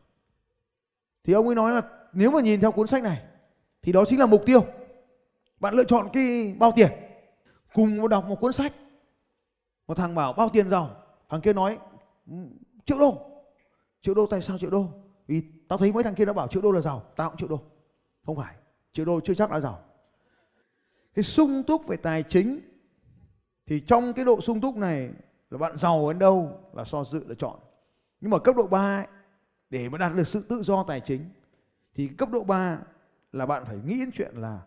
Thì 1.23 1.33
ông 1.33 1.45
ấy 1.45 1.55
nói 1.55 1.71
là 1.71 1.81
nếu 2.13 2.31
mà 2.31 2.41
nhìn 2.41 2.61
theo 2.61 2.71
cuốn 2.71 2.87
sách 2.87 3.03
này 3.03 3.21
thì 3.81 3.91
đó 3.91 4.05
chính 4.07 4.19
là 4.19 4.25
mục 4.25 4.43
tiêu. 4.45 4.65
Bạn 5.59 5.73
lựa 5.73 5.83
chọn 5.83 6.09
cái 6.13 6.55
bao 6.59 6.71
tiền. 6.75 6.91
Cùng 7.73 8.09
đọc 8.09 8.25
một 8.25 8.35
cuốn 8.35 8.53
sách. 8.53 8.73
Một 9.87 9.97
thằng 9.97 10.15
bảo 10.15 10.33
bao 10.33 10.49
tiền 10.49 10.69
giàu, 10.69 10.89
thằng 11.29 11.41
kia 11.41 11.53
nói 11.53 11.77
ừ, 12.27 12.33
triệu 12.85 12.99
đô. 12.99 13.17
Triệu 14.01 14.13
đô 14.13 14.25
tại 14.25 14.41
sao 14.41 14.57
triệu 14.57 14.69
đô? 14.69 14.85
Vì 15.27 15.43
tao 15.67 15.77
thấy 15.77 15.93
mấy 15.93 16.03
thằng 16.03 16.15
kia 16.15 16.25
nó 16.25 16.33
bảo 16.33 16.47
triệu 16.47 16.61
đô 16.61 16.71
là 16.71 16.81
giàu, 16.81 17.03
tao 17.15 17.29
cũng 17.29 17.37
triệu 17.37 17.49
đô. 17.49 17.59
Không 18.25 18.35
phải, 18.35 18.55
triệu 18.93 19.05
đô 19.05 19.19
chưa 19.19 19.33
chắc 19.33 19.51
đã 19.51 19.59
giàu. 19.59 19.79
Cái 21.13 21.23
sung 21.23 21.63
túc 21.63 21.87
về 21.87 21.97
tài 21.97 22.23
chính 22.23 22.59
thì 23.65 23.79
trong 23.79 24.13
cái 24.13 24.25
độ 24.25 24.41
sung 24.41 24.61
túc 24.61 24.75
này 24.75 25.09
là 25.49 25.57
bạn 25.57 25.77
giàu 25.77 26.11
đến 26.13 26.19
đâu 26.19 26.59
là 26.73 26.85
do 26.85 27.03
dự 27.03 27.23
lựa 27.27 27.35
chọn. 27.35 27.59
Nhưng 28.21 28.31
mà 28.31 28.39
cấp 28.39 28.55
độ 28.55 28.67
3 28.67 28.97
ấy, 28.97 29.07
để 29.69 29.89
mà 29.89 29.97
đạt 29.97 30.15
được 30.15 30.27
sự 30.27 30.45
tự 30.49 30.63
do 30.63 30.83
tài 30.83 30.99
chính 30.99 31.29
thì 31.93 32.07
cấp 32.07 32.29
độ 32.29 32.43
3 32.43 32.79
là 33.31 33.45
bạn 33.45 33.65
phải 33.65 33.77
nghĩ 33.85 33.99
đến 33.99 34.11
chuyện 34.13 34.35
là 34.35 34.61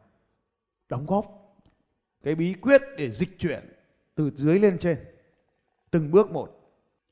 đóng 0.89 1.07
góp 1.07 1.45
cái 2.23 2.35
bí 2.35 2.55
quyết 2.55 2.83
để 2.97 3.11
dịch 3.11 3.39
chuyển 3.39 3.73
từ 4.15 4.31
dưới 4.35 4.59
lên 4.59 4.79
trên. 4.79 4.99
Từng 5.91 6.11
bước 6.11 6.31
một. 6.31 6.61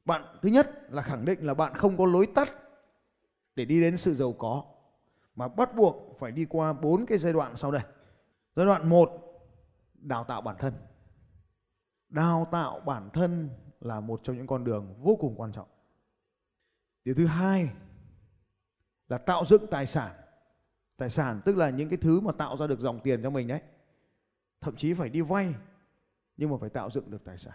Bạn 0.05 0.37
thứ 0.43 0.49
nhất 0.49 0.93
là 0.93 1.03
khẳng 1.03 1.25
định 1.25 1.47
là 1.47 1.55
bạn 1.55 1.75
không 1.75 1.97
có 1.97 2.07
lối 2.07 2.27
tắt 2.27 2.49
để 3.57 3.65
đi 3.65 3.81
đến 3.81 3.97
sự 3.97 4.15
giàu 4.15 4.33
có 4.33 4.65
mà 5.35 5.49
bắt 5.49 5.75
buộc 5.77 6.17
phải 6.19 6.33
đi 6.33 6.45
qua 6.45 6.73
bốn 6.73 7.07
cái 7.07 7.19
giai 7.19 7.33
đoạn 7.33 7.57
sau 7.57 7.71
đây. 7.71 7.83
Giai 8.57 8.67
đoạn 8.67 8.89
một 8.89 9.11
đào 9.95 10.25
tạo 10.25 10.41
bản 10.41 10.57
thân. 10.59 10.75
Đào 12.09 12.49
tạo 12.51 12.81
bản 12.81 13.11
thân 13.13 13.51
là 13.81 14.01
một 14.01 14.21
trong 14.23 14.37
những 14.37 14.47
con 14.47 14.65
đường 14.65 14.95
vô 14.99 15.17
cùng 15.21 15.35
quan 15.37 15.53
trọng 15.53 15.69
điều 17.05 17.15
thứ 17.15 17.27
hai 17.27 17.71
là 19.09 19.19
tạo 19.19 19.45
dựng 19.49 19.67
tài 19.71 19.87
sản. 19.87 20.11
Tài 20.97 21.11
sản 21.11 21.41
tức 21.45 21.57
là 21.57 21.71
những 21.71 21.89
cái 21.89 21.97
thứ 21.97 22.21
mà 22.21 22.33
tạo 22.33 22.57
ra 22.57 22.67
được 22.67 22.81
dòng 22.81 23.01
tiền 23.01 23.23
cho 23.23 23.31
mình 23.31 23.49
đấy. 23.49 23.61
Thậm 24.61 24.77
chí 24.77 24.95
phải 24.95 25.09
đi 25.09 25.21
vay, 25.21 25.55
nhưng 26.37 26.51
mà 26.51 26.57
phải 26.61 26.71
tạo 26.71 26.91
dựng 26.91 27.11
được 27.11 27.25
tài 27.25 27.39
sản. 27.39 27.55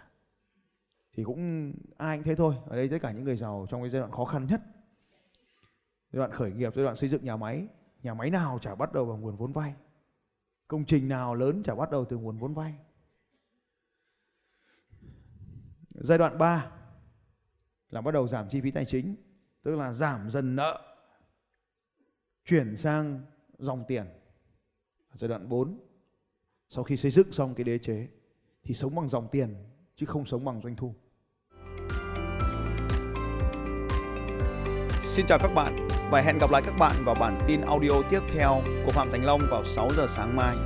Thì 1.12 1.24
cũng 1.24 1.72
ai 1.96 2.16
cũng 2.16 2.24
thế 2.24 2.34
thôi. 2.34 2.54
Ở 2.66 2.76
đây 2.76 2.88
tất 2.88 2.98
cả 3.02 3.12
những 3.12 3.24
người 3.24 3.36
giàu 3.36 3.66
trong 3.70 3.82
cái 3.82 3.90
giai 3.90 4.00
đoạn 4.00 4.12
khó 4.12 4.24
khăn 4.24 4.46
nhất. 4.46 4.60
Giai 6.12 6.18
đoạn 6.18 6.32
khởi 6.32 6.52
nghiệp, 6.52 6.72
giai 6.76 6.84
đoạn 6.84 6.96
xây 6.96 7.08
dựng 7.08 7.24
nhà 7.24 7.36
máy. 7.36 7.66
Nhà 8.02 8.14
máy 8.14 8.30
nào 8.30 8.58
chả 8.58 8.74
bắt 8.74 8.92
đầu 8.92 9.06
bằng 9.06 9.20
nguồn 9.20 9.36
vốn 9.36 9.52
vay. 9.52 9.74
Công 10.68 10.84
trình 10.84 11.08
nào 11.08 11.34
lớn 11.34 11.62
chả 11.62 11.74
bắt 11.74 11.90
đầu 11.90 12.04
từ 12.04 12.16
nguồn 12.16 12.38
vốn 12.38 12.54
vay. 12.54 12.74
Giai 15.90 16.18
đoạn 16.18 16.38
3 16.38 16.70
là 17.90 18.00
bắt 18.00 18.14
đầu 18.14 18.28
giảm 18.28 18.48
chi 18.48 18.60
phí 18.60 18.70
tài 18.70 18.84
chính 18.84 19.16
tức 19.62 19.76
là 19.76 19.92
giảm 19.92 20.30
dần 20.30 20.56
nợ, 20.56 20.80
chuyển 22.44 22.76
sang 22.76 23.20
dòng 23.58 23.84
tiền 23.88 24.06
giai 25.14 25.28
đoạn 25.28 25.48
4 25.48 25.80
sau 26.68 26.84
khi 26.84 26.96
xây 26.96 27.10
dựng 27.10 27.32
xong 27.32 27.54
cái 27.54 27.64
đế 27.64 27.78
chế, 27.78 28.08
thì 28.62 28.74
sống 28.74 28.94
bằng 28.94 29.08
dòng 29.08 29.28
tiền, 29.32 29.54
chứ 29.96 30.06
không 30.06 30.26
sống 30.26 30.44
bằng 30.44 30.60
doanh 30.62 30.76
thu 30.76 30.94
Xin 35.02 35.26
chào 35.26 35.38
các 35.38 35.54
bạn 35.54 35.88
và 36.10 36.20
hẹn 36.20 36.38
gặp 36.38 36.50
lại 36.50 36.62
các 36.64 36.74
bạn 36.78 36.94
vào 37.04 37.14
bản 37.14 37.38
tin 37.48 37.60
audio 37.60 38.02
tiếp 38.10 38.20
theo 38.34 38.62
của 38.86 38.92
Phạm 38.92 39.10
Thành 39.12 39.24
Long 39.24 39.40
vào 39.50 39.64
6 39.64 39.88
giờ 39.96 40.06
sáng 40.08 40.36
mai. 40.36 40.56